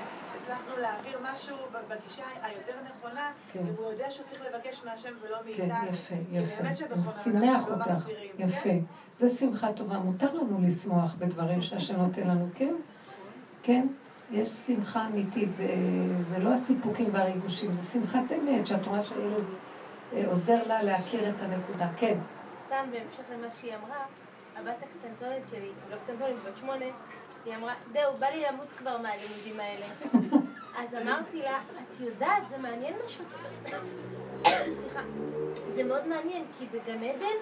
[0.51, 1.57] הצלחנו להעביר משהו
[1.89, 3.61] בגישה היותר נכונה, כן.
[3.61, 5.69] אם הוא יודע שהוא צריך לבקש מהשם ולא כן, מאיתנו.
[5.69, 6.85] כן, יפה, יפה.
[6.95, 8.61] הוא שימח לא אותך, יפה.
[8.61, 8.79] כן?
[9.15, 9.99] זה שמחה טובה.
[9.99, 12.75] מותר לנו לשמוח בדברים שהשם נותן לנו, כן?
[13.63, 13.87] כן?
[14.31, 15.67] יש שמחה אמיתית, זה,
[16.21, 19.45] זה לא הסיפוקים והריגושים, זה שמחת אמת, שאת רואה שהילד
[20.13, 21.89] אה, עוזר לה להכיר את הנקודה.
[21.97, 22.19] כן.
[22.67, 24.05] סתם בהמשך למה שהיא אמרה,
[24.57, 26.85] הבת הקטנטונת שלי, לא קטנטונת, בת שמונה,
[27.45, 29.87] היא אמרה, זהו, בא לי למות כבר מהלימודים האלה.
[30.81, 33.25] אז אמרתי לה, את יודעת, זה מעניין משהו.
[34.73, 35.01] סליחה.
[35.55, 37.37] זה מאוד מעניין, כי בגן עדן,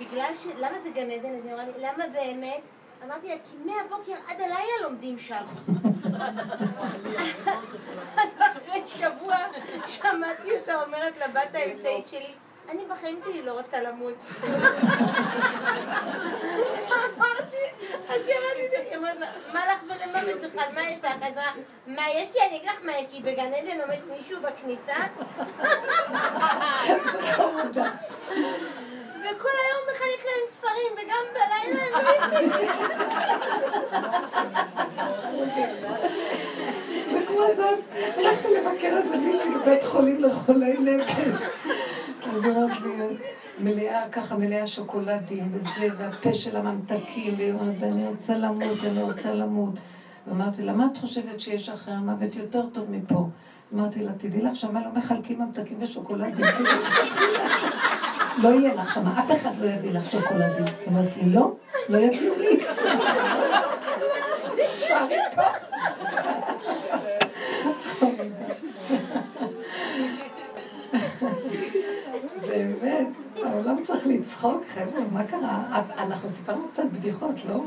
[0.00, 0.46] בגלל ש...
[0.58, 1.34] למה זה גן עדן?
[1.34, 2.60] אז היא אמרה לי, למה באמת?
[3.04, 5.44] אמרתי לה, כי מהבוקר עד הלילה לומדים שם.
[8.22, 9.36] אז אחרי שבוע
[9.86, 12.34] שמעתי אותה אומרת לבת האמצעית שלי,
[12.68, 14.14] אני בחיים שלי לא רוצה למות.
[17.16, 17.56] אמרתי,
[18.08, 18.32] אז זה,
[18.90, 19.16] היא אומרת,
[19.52, 21.12] מה לך ולמוות בכלל, מה יש לך?
[21.22, 21.32] אז
[21.86, 22.40] מה יש לי?
[22.48, 24.94] אני אגיד לך מה יש לי, בגן עדן עומד מישהו בכניסה?
[29.20, 32.56] וכל היום מחלק להם ספרים, וגם בלילה הם לא
[37.06, 37.78] זה כמו זאת,
[38.16, 41.34] הלכת לבקר איזה מישהי בבית חולים לחולי נפש.
[42.42, 43.16] לי,
[43.58, 49.34] מלאה, ככה מלאה שוקולדים וזה, והפה של הממתקים, והיא אומרת, אני רוצה למות, אני רוצה
[49.34, 49.74] למות.
[50.28, 53.28] ואמרתי לה, מה את חושבת שיש אחרי המוות יותר טוב מפה?
[53.74, 56.44] אמרתי לה, תדעי לך, שמה לא מחלקים ממתקים ושוקולדים.
[58.42, 60.64] לא יהיה לך שמה, אף אחד לא יביא לך שוקולדים.
[60.88, 61.52] אמרתי לא,
[61.88, 62.60] לא יביאו לי.
[64.76, 65.42] תשארי פה.
[72.48, 73.06] באמת,
[73.54, 75.82] העולם צריך לצחוק, חבר'ה, מה קרה?
[75.98, 77.64] אנחנו סיפרנו קצת בדיחות, לא?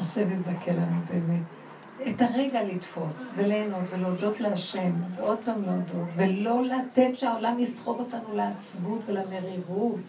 [0.00, 1.42] השם יזכה לנו באמת.
[2.08, 9.00] את הרגע לתפוס, וליהנות, ולהודות להשם, ועוד פעם להודות, ולא לתת שהעולם יסחוב אותנו לעצבות
[9.06, 10.00] ולמרירות,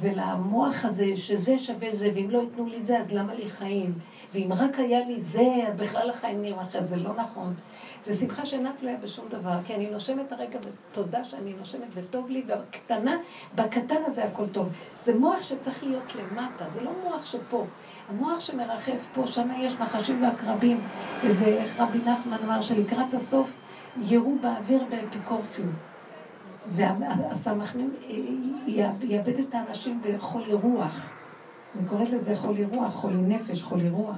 [0.00, 3.92] ולמוח הזה, שזה שווה זה, ואם לא ייתנו לי זה, אז למה לי חיים?
[4.34, 7.54] ואם רק היה לי זה, אז בכלל החיים נראים אחרת, זה לא נכון.
[8.02, 12.44] זה שמחה שאינה תלויה בשום דבר, כי אני נושמת הרגע, ותודה שאני נושמת וטוב לי,
[12.46, 13.16] ובקטנה,
[13.54, 14.68] בקטן הזה הכל טוב.
[14.94, 17.64] זה מוח שצריך להיות למטה, זה לא מוח שפה.
[18.08, 20.80] המוח שמרחף פה, שם יש נחשים ועקרבים.
[21.22, 23.52] איזה, איך רבי נחמן אמר, שלקראת הסוף
[24.02, 25.70] יראו באוויר באפיקורסיות.
[26.68, 27.94] והסמכמים
[29.02, 31.10] יאבד את האנשים בחולי רוח.
[31.78, 34.16] אני קוראת לזה חולי רוח, חולי נפש, חולי רוח.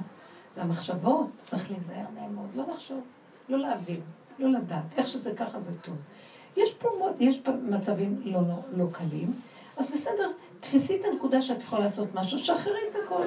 [0.53, 3.01] זה המחשבות, צריך להיזהר מהם מאוד, לא לחשוב,
[3.49, 4.01] לא להבין,
[4.39, 4.83] לא לדעת.
[4.97, 5.95] איך שזה ככה זה טוב.
[6.57, 9.33] יש פה, יש פה מצבים לא, לא, לא קלים,
[9.77, 13.23] אז בסדר, תפסי את הנקודה שאת יכולה לעשות משהו, שחררי את הכל.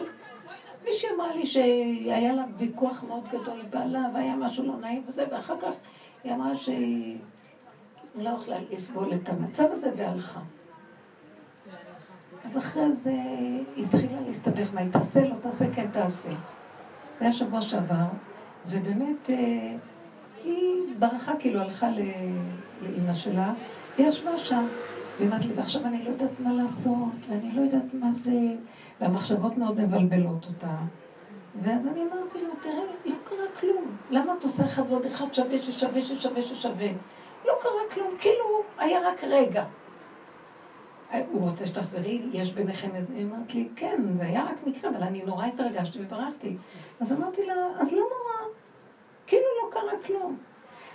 [0.85, 5.25] מישהי אמרה לי שהיה לה ויכוח מאוד גדול עם בעלה, והיה משהו לא נעים וזה,
[5.31, 5.75] ואחר כך
[6.25, 7.19] היא אמרה שהיא
[8.15, 10.41] לא יכלה לסבול את המצב הזה והלכה.
[12.47, 13.11] אז אחרי זה
[13.77, 16.29] היא התחילה להסתבך מה היא תעשה, לא תעשה, כן תעשה.
[16.29, 16.37] זה
[17.21, 18.05] היה שבוע שעבר,
[18.69, 19.77] ובאמת אה,
[20.45, 23.53] היא ברחה, כאילו הלכה לאימא שלה,
[23.99, 24.67] היא ישבה שם,
[25.19, 28.41] והיא אמרת לי, ועכשיו אני לא יודעת מה לעשות, ואני לא יודעת מה זה,
[29.01, 30.77] והמחשבות מאוד מבלבלות אותה.
[31.63, 32.75] ואז אני אמרתי לו, תראה,
[33.07, 33.97] לא קרה כלום.
[34.11, 36.89] למה את עושה אחד ועוד אחד שווה ששווה ששווה ששווה?
[37.47, 38.45] לא קרה כלום, כאילו
[38.79, 39.65] היה רק רגע.
[41.13, 43.13] הוא רוצה שתחזרי, יש ביניכם איזה...
[43.15, 46.57] היא אמרת לי, כן, זה היה רק מקרה, אבל אני נורא התרגשתי וברחתי.
[47.01, 48.49] אז אמרתי לה, אז לא נורא,
[49.27, 50.37] כאילו לא קרה כלום.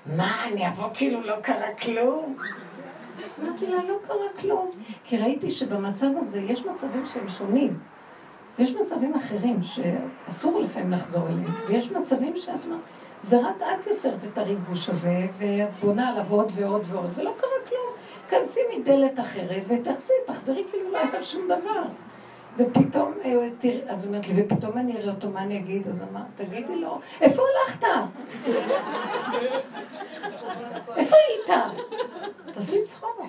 [0.05, 2.38] מה, אני אבוא כאילו לא קרה כלום?
[3.41, 4.72] אמרתי לה, לא קרה כלום.
[5.03, 7.80] כי ראיתי שבמצב הזה יש מצבים שהם שונים.
[8.59, 12.80] יש מצבים אחרים שאסור לפעמים לחזור אליהם, ויש מצבים שאת אומרת,
[13.20, 17.68] זה רק את יוצרת את הריגוש הזה, ואת בונה עליו עוד ועוד ועוד, ולא קרה
[17.68, 17.93] כלום.
[18.32, 21.84] כנסי מדלת אחרת ותחזרי, תחזרי כאילו לא הייתה שום דבר.
[22.57, 23.49] ופתאום, אה,
[23.88, 25.88] אז הוא אומר לי, ופתאום אני אראה אותו, מה אני אגיד?
[25.88, 27.88] אז אמר, תגידי לו, איפה הלכת?
[30.97, 31.63] איפה היית?
[32.53, 33.21] תעשי צחוק.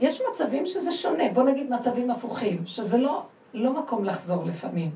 [0.00, 3.22] יש מצבים שזה שונה, בוא נגיד מצבים הפוכים, שזה לא,
[3.54, 4.90] לא מקום לחזור לפעמים.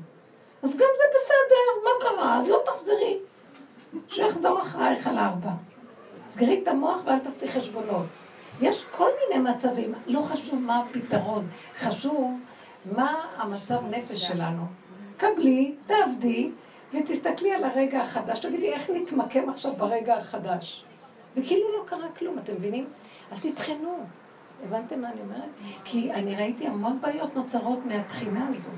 [0.63, 2.37] אז גם זה בסדר, מה קרה?
[2.37, 3.17] אז לא תחזרי.
[4.07, 5.51] שיחזור אחרייך על ארבע.
[6.29, 8.05] סגרי את המוח ואל תעשי חשבונות.
[8.61, 11.47] יש כל מיני מצבים, לא חשוב מה הפתרון,
[11.79, 12.39] חשוב
[12.95, 14.65] מה המצב נפש שלנו.
[15.17, 16.51] קבלי, תעבדי,
[16.93, 20.85] ותסתכלי על הרגע החדש, תגידי איך נתמקם עכשיו ברגע החדש.
[21.35, 22.85] וכאילו לא קרה כלום, אתם מבינים?
[23.31, 23.97] אל תטחנו.
[24.63, 25.49] הבנתם מה אני אומרת?
[25.83, 28.69] כי אני ראיתי המון בעיות נוצרות מהתחינה הזו.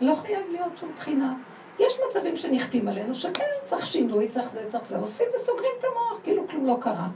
[0.00, 1.34] לא חייב להיות שום תחינה.
[1.78, 4.98] יש מצבים שנכפים עלינו, שכן, צריך שינוי, צריך זה, צריך זה.
[4.98, 7.08] עושים וסוגרים את המוח, כאילו כלום לא קרה.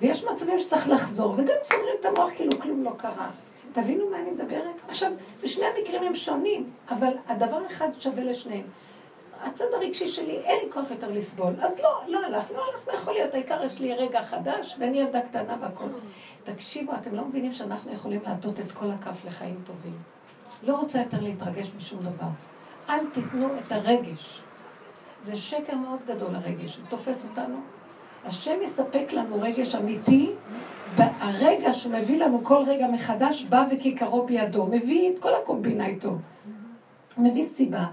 [0.00, 3.30] ויש מצבים שצריך לחזור, וגם סוגרים את המוח כאילו כלום לא קרה.
[3.72, 4.74] תבינו מה אני מדברת?
[4.88, 5.12] עכשיו,
[5.42, 8.64] בשני המקרים הם שונים, אבל הדבר אחד שווה לשניהם.
[9.42, 11.52] הצד הרגשי שלי, אין לי כוח יותר לסבול.
[11.62, 13.34] אז לא, לא הלך, לא הלך, מה יכול להיות?
[13.34, 15.88] העיקר יש לי רגע חדש, ואני ילדה קטנה והכול.
[16.44, 19.94] תקשיבו, אתם לא מבינים שאנחנו יכולים להטות את כל הכף לחיים טובים.
[20.62, 22.26] לא רוצה יותר להתרגש משום דבר.
[22.88, 24.40] אל תיתנו את הרגש.
[25.20, 27.60] זה שקר מאוד גדול הרגש, הוא תופס אותנו.
[28.24, 30.32] השם יספק לנו רגש אמיתי,
[30.96, 36.14] והרגע שהוא מביא לנו כל רגע מחדש, בא וכיכרו בידו, מביא את כל הקומבינה איתו.
[37.18, 37.84] מביא סיבה,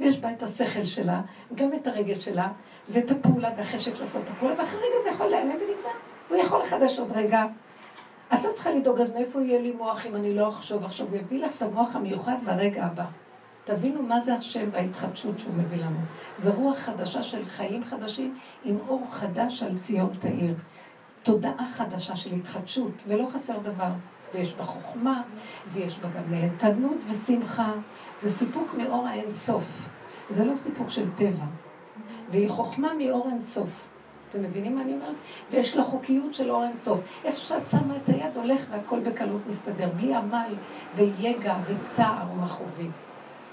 [0.00, 1.20] ויש בה את השכל שלה,
[1.54, 2.48] גם את הרגש שלה,
[2.88, 5.90] ואת הפעולה והחשק לעשות את הפעולה, ואחרי רגע זה יכול להיעלם ונגמר.
[6.28, 7.44] הוא יכול לחדש עוד רגע.
[8.34, 11.06] את לא צריכה לדאוג, אז מאיפה יהיה לי מוח אם אני לא אחשוב עכשיו?
[11.06, 13.04] הוא יביא לך את המוח המיוחד לרגע הבא.
[13.64, 15.98] תבינו מה זה השם וההתחדשות שהוא מביא לנו.
[16.36, 20.54] זו רוח חדשה של חיים חדשים עם אור חדש על ציון תאיר.
[21.22, 23.90] תודעה חדשה של התחדשות, ולא חסר דבר.
[24.34, 25.22] ויש בה חוכמה,
[25.72, 27.72] ויש בה גם נהנתנות ושמחה.
[28.20, 29.64] זה סיפוק מאור האינסוף.
[30.30, 31.44] זה לא סיפוק של טבע.
[32.30, 33.86] והיא חוכמה מאור אינסוף.
[34.28, 35.14] אתם מבינים מה אני אומרת?
[35.50, 37.00] ויש לה חוקיות של אור אינסוף.
[37.24, 40.54] איפה שאת שמה את היד הולך והכל בקלות מסתדר, בלי עמל
[40.96, 42.90] ויגע וצער ומכאובים.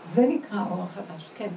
[0.09, 1.49] זה נקרא אור החדש, כן.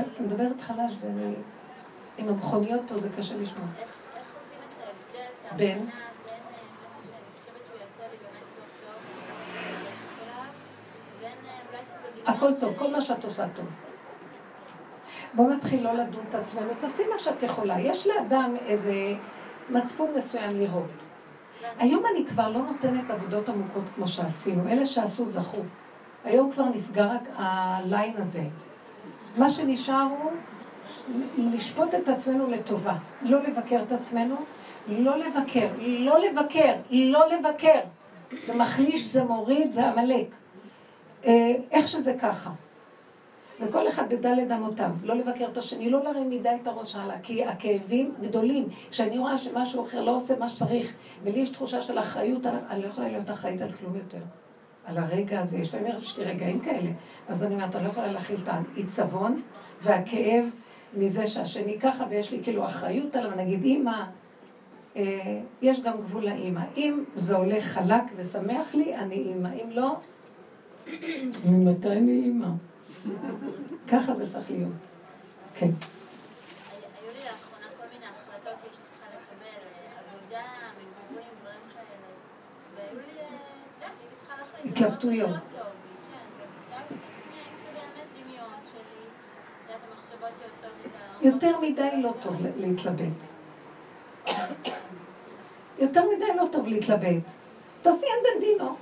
[0.00, 1.34] את מדברת חלש, ואני...
[2.18, 3.66] עם המכוניות פה זה קשה לשמוע.
[5.56, 5.90] בין?
[12.26, 13.66] הכל טוב, כל מה שאת עושה טוב.
[15.34, 17.80] בואו נתחיל לא לדון את עצמנו, תעשי מה שאת יכולה.
[17.80, 18.94] יש לאדם איזה
[19.68, 21.09] מצפון מסוים לראות.
[21.78, 24.68] היום אני כבר לא נותנת עבודות עמוקות כמו שעשינו.
[24.68, 25.58] אלה שעשו זכו.
[26.24, 28.42] היום כבר נסגר הליין הזה.
[29.36, 30.30] מה שנשאר הוא
[31.38, 32.94] לשפוט את עצמנו לטובה.
[33.22, 34.36] לא לבקר את עצמנו,
[34.88, 37.80] לא לבקר, לא לבקר, לא לבקר.
[38.42, 40.26] זה מחליש, זה מוריד, זה עמלק.
[41.24, 42.50] אה, איך שזה ככה.
[43.60, 47.44] וכל אחד בדלת אמותיו, לא לבקר את השני, לא להרים מדי את הראש הלאה, כי
[47.44, 48.68] הכאבים גדולים.
[48.90, 50.92] כשאני רואה שמשהו אחר לא עושה מה שצריך,
[51.24, 54.18] ולי יש תחושה של אחריות, אני לא יכולה להיות אחראית על כלום יותר.
[54.84, 56.90] על הרגע הזה, יש לי יש לי רגעים כאלה.
[57.28, 59.42] אז אני אומרת, אני לא יכולה להכיל את העיצבון
[59.82, 60.44] והכאב
[60.94, 64.04] מזה שהשני ככה, ויש לי כאילו אחריות עליו, נגיד אימא,
[64.96, 66.60] אה, יש גם גבול לאימא.
[66.76, 69.48] אם זה הולך חלק ושמח לי, אני אימא.
[69.48, 69.96] אם לא,
[71.44, 72.48] ממתי אני אימא?
[73.88, 74.72] ככה זה צריך להיות.
[75.54, 75.70] כן.
[84.64, 85.30] התלבטויות.
[85.30, 86.94] כן.
[91.22, 93.26] יותר מדי לא טוב להתלבט.
[95.78, 97.22] יותר מדי לא טוב להתלבט.
[97.82, 98.76] תעשי אנדנדינו.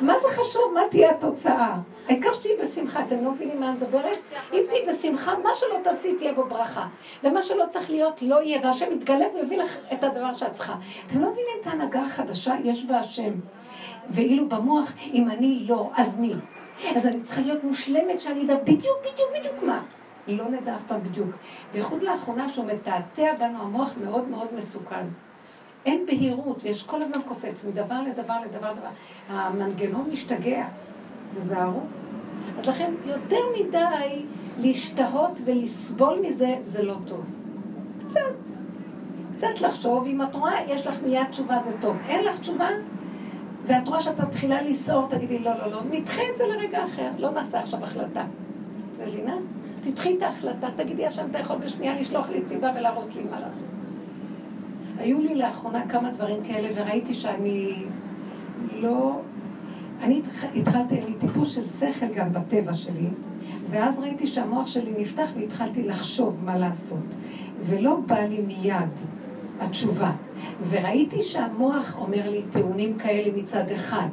[0.00, 0.72] מה זה חשוב?
[0.74, 1.76] מה תהיה התוצאה?
[2.08, 3.00] העיקר שתהיי בשמחה.
[3.00, 4.18] אתם לא מבינים מה אני מדברת?
[4.52, 6.86] אם תהיי בשמחה, מה שלא תעשי תהיה בו ברכה.
[7.24, 8.60] ומה שלא צריך להיות, לא יהיה.
[8.62, 10.74] והשם יתגלה ויביא לך את הדבר שאת צריכה.
[11.06, 12.54] אתם לא מבינים את ההנהגה החדשה?
[12.64, 13.32] יש בה השם.
[14.10, 16.34] ואילו במוח, אם אני לא, אז מי?
[16.96, 19.82] אז אני צריכה להיות מושלמת שאני אדע בדיוק, בדיוק, בדיוק מה.
[20.28, 21.28] לא נדע אף פעם בדיוק.
[21.72, 25.06] בייחוד לאחרונה שהוא מתעתע בנו, המוח מאוד מאוד מסוכן.
[25.86, 28.88] אין בהירות, ויש כל הזמן קופץ מדבר לדבר לדבר לדבר.
[29.28, 30.66] המנגנון משתגע,
[31.36, 31.80] תזהרו.
[32.58, 34.24] אז לכן יותר מדי
[34.58, 37.24] להשתהות ולסבול מזה, זה לא טוב.
[37.98, 38.20] קצת.
[39.32, 41.96] קצת לחשוב, אם את רואה, יש לך מיד תשובה, זה טוב.
[42.08, 42.68] אין לך תשובה,
[43.66, 47.30] ואת רואה שאת מתחילה לסעור, תגידי, לא, לא, לא, נדחה את זה לרגע אחר, לא
[47.30, 48.24] נעשה עכשיו החלטה.
[49.06, 49.36] מבינה?
[49.80, 53.68] תדחי את ההחלטה, תגידי, השם, אתה יכול בשנייה לשלוח לי סיבה ולהראות לי מה לעשות.
[54.98, 57.74] היו לי לאחרונה כמה דברים כאלה, וראיתי שאני
[58.72, 59.20] לא...
[60.02, 60.22] אני
[60.56, 63.08] התחלתי, אני טיפוס של שכל גם בטבע שלי,
[63.70, 66.98] ואז ראיתי שהמוח שלי נפתח והתחלתי לחשוב מה לעשות.
[67.62, 68.90] ולא בא לי מיד
[69.60, 70.12] התשובה.
[70.68, 74.08] וראיתי שהמוח אומר לי טיעונים כאלה מצד אחד,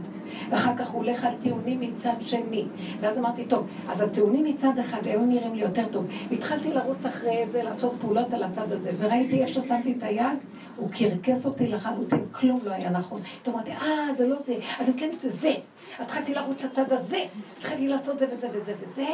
[0.49, 2.65] ואחר כך הוא הולך על טיעונים מצד שני.
[2.99, 6.05] ואז אמרתי, טוב, אז הטיעונים מצד אחד היו נראים לי יותר טוב.
[6.31, 10.37] התחלתי לרוץ אחרי זה, לעשות פעולות על הצד הזה, וראיתי איך ששמתי את היד,
[10.75, 13.21] הוא קרקס אותי לחלוטין, כלום לא היה נכון.
[13.41, 15.53] פתאום אמרתי, אה, זה לא זה, אז אם כן זה זה.
[15.99, 17.17] אז התחלתי לרוץ לצד הזה,
[17.57, 19.07] התחלתי לעשות זה וזה וזה וזה,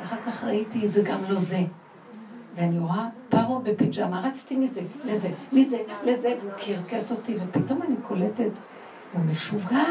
[0.00, 1.60] ואחר כך ראיתי, זה גם לא זה.
[2.54, 8.50] ואני רואה פרו בפיג'מה, רצתי מזה, לזה, מזה, לזה, והוא קרקס אותי, ופתאום אני קולטת,
[9.12, 9.84] הוא משוגע.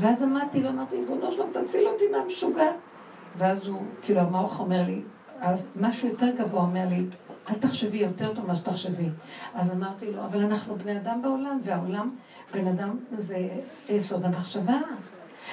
[0.00, 2.70] ואז עמדתי ואמרתי, ריבונו שלום, תציל אותי מהמשוגע.
[3.36, 5.02] ואז הוא, כאילו המוח אומר לי,
[5.40, 7.06] אז משהו יותר גבוה אומר לי,
[7.48, 9.08] אל תחשבי יותר טוב ממה שתחשבי.
[9.54, 12.16] אז אמרתי לו, אבל אנחנו בני אדם בעולם, והעולם,
[12.54, 13.48] בן אדם זה
[13.88, 14.80] יסוד המחשבה.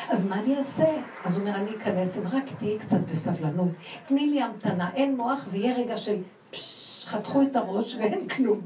[0.10, 1.02] אז מה אני אעשה?
[1.26, 3.70] אז הוא אומר, אני אכנס, אם רק תהיי קצת בסבלנות.
[4.08, 6.16] תני לי המתנה, אין מוח ויהיה רגע של
[6.50, 8.62] פשש, חתכו את הראש ואין כלום.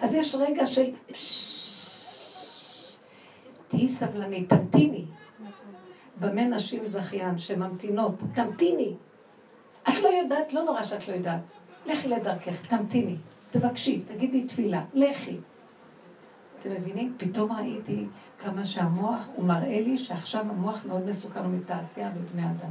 [0.00, 2.96] אז יש רגע של פשש,
[3.68, 5.04] תהיי סבלנית, תמתיני.
[6.20, 8.94] במה נשים זכיין שממתינות, תמתיני.
[9.88, 11.57] את לא יודעת, לא נורא שאת לא יודעת.
[11.86, 13.16] לכי לדרכך, תמתיני,
[13.50, 15.36] תבקשי, תגידי תפילה, לכי.
[16.60, 17.14] אתם מבינים?
[17.16, 18.06] פתאום ראיתי
[18.38, 22.70] כמה שהמוח, הוא מראה לי שעכשיו המוח מאוד מסוכן ומתעתע בבני אדם.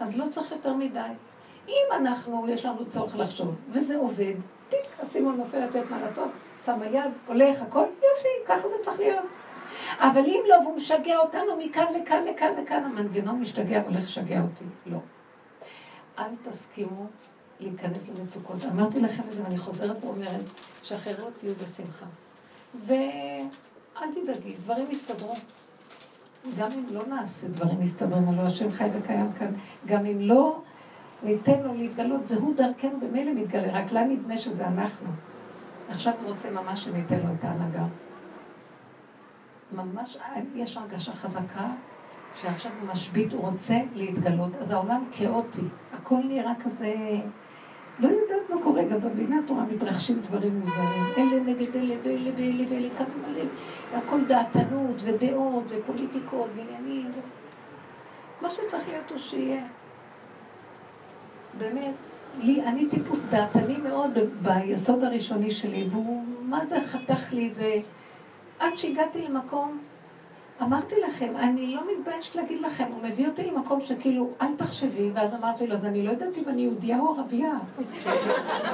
[0.00, 1.10] אז לא צריך יותר מדי.
[1.68, 4.34] אם אנחנו, יש לנו צורך לחשוב, וזה עובד,
[4.68, 6.28] טיק, הסימון נופל, את יודעת מה לעשות,
[6.64, 9.24] שמה יד, הולך, הכל, יופי, ככה זה צריך להיות.
[9.98, 14.64] אבל אם לא, והוא משגע אותנו מכאן לכאן, לכאן, לכאן, המנגנון משתגע והולך לשגע אותי.
[14.86, 14.98] לא.
[16.18, 17.06] אל תסכימו
[17.60, 18.64] להיכנס למצוקות.
[18.64, 20.44] אמרתי לכם את זה, ואני חוזרת ואומרת,
[20.82, 22.06] שאחרות יהיו בשמחה.
[22.86, 25.34] ואל תדאגי, דברים יסתדרו.
[26.58, 29.52] גם אם לא נעשה דברים מסתדרים, הלוא השם חי וקיים כאן,
[29.86, 30.62] גם אם לא
[31.22, 35.08] ניתן לו להתגלות, זה הוא דרכנו במילא מתגלה, רק לה נדמה שזה אנחנו.
[35.88, 37.84] עכשיו הוא רוצה ממש שניתן לו את ההנהגה.
[39.72, 40.18] ממש,
[40.54, 41.70] יש הרגשה חזקה
[42.40, 44.50] שעכשיו הוא משבית, הוא רוצה להתגלות.
[44.60, 46.94] אז העולם כאוטי, הכל נראה כזה...
[47.98, 51.04] לא יודעת מה קורה, גם במדינה התורה מתרחשים דברים מוזרים.
[51.18, 53.44] אלה נגד אלה ואלה ואלה ואלה, כמה מלא.
[53.92, 57.12] והכל דעתנות ודעות ופוליטיקות ועניינים.
[58.40, 59.62] מה שצריך להיות הוא שיהיה.
[61.58, 61.94] באמת,
[62.38, 67.74] לי, אני טיפוס דעתני מאוד ביסוד הראשוני שלי, והוא מה זה חתך לי את זה?
[68.58, 69.78] עד שהגעתי למקום,
[70.62, 75.34] אמרתי לכם, אני לא מתביישת להגיד לכם, הוא מביא אותי למקום שכאילו, אל תחשבי, ואז
[75.34, 77.52] אמרתי לו, אז אני לא יודעת אם אני יהודייה או ערבייה.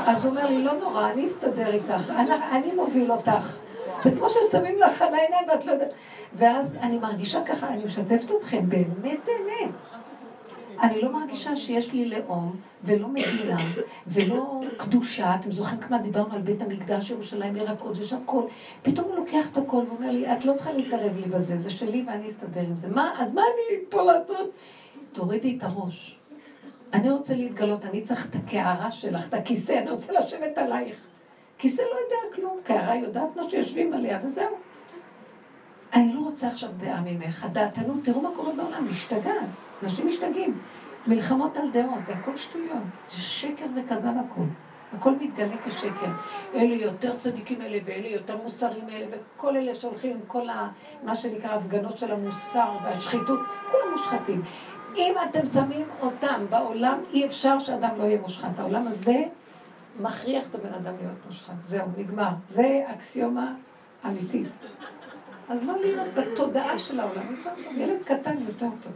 [0.07, 3.57] אז הוא אומר לי, לא נורא, אני אסתדר איתך, אני, אני מוביל אותך.
[4.03, 5.91] זה כמו ששמים לך על העיניים ואת לא יודעת.
[6.35, 9.71] ואז אני מרגישה ככה, אני משתפת אתכם, באמת באמת.
[10.83, 13.57] אני לא מרגישה שיש לי לאום, ולא מדינה,
[14.07, 15.35] ולא קדושה.
[15.41, 18.43] אתם זוכרים כמה דיברנו על בית המקדש, ירושלים, עיר הקודש, הכל.
[18.83, 22.05] פתאום הוא לוקח את הכל ואומר לי, את לא צריכה להתערב לי בזה, זה שלי
[22.07, 22.89] ואני אסתדר עם זה.
[22.89, 24.51] מה, אז מה אני פה לעשות?
[25.13, 26.17] תורידי את הראש.
[26.93, 31.07] אני רוצה להתגלות, אני צריך את הקערה שלך, את הכיסא, אני רוצה לשבת עלייך.
[31.59, 34.57] כיסא לא יודע כלום, קערה יודעת מה שיושבים עליה, וזהו.
[35.95, 39.49] אני לא רוצה עכשיו דעה ממך, הדעתנות, תראו מה קורה בעולם, משתגעת,
[39.83, 40.59] אנשים משתגעים.
[41.07, 44.45] מלחמות על דעות, זה הכל שטויות, זה שקר וכזב הכל.
[44.99, 46.11] הכל מתגלה כשקר.
[46.55, 50.69] אלה יותר צדיקים אלה, ואלה יותר מוסרים אלה, וכל אלה שהולכים עם כל ה,
[51.03, 54.43] מה שנקרא הפגנות של המוסר והשחיתות, כולם מושחתים.
[54.97, 58.59] אם אתם שמים אותם בעולם, אי אפשר שאדם לא יהיה מושחת.
[58.59, 59.17] העולם הזה
[60.01, 61.55] מכריח את הבן אדם להיות מושחת.
[61.61, 62.31] זהו, נגמר.
[62.49, 63.55] זה אקסיומה
[64.07, 64.49] אמיתית.
[65.49, 67.73] אז לא להיות בתודעה של העולם יותר טוב.
[67.77, 68.93] ילד קטן יותר טוב.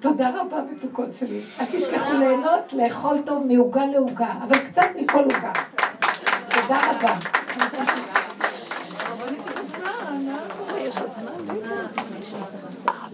[0.00, 1.40] תודה רבה, מתוקות שלי.
[1.60, 5.52] אל תשכחו ליהנות, לאכול טוב מעוגה לעוגה, אבל קצת מכל עוגה.
[6.48, 7.14] תודה רבה.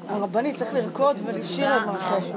[0.08, 2.34] הרבנית צריך לרקוד ולשיר עוד משהו.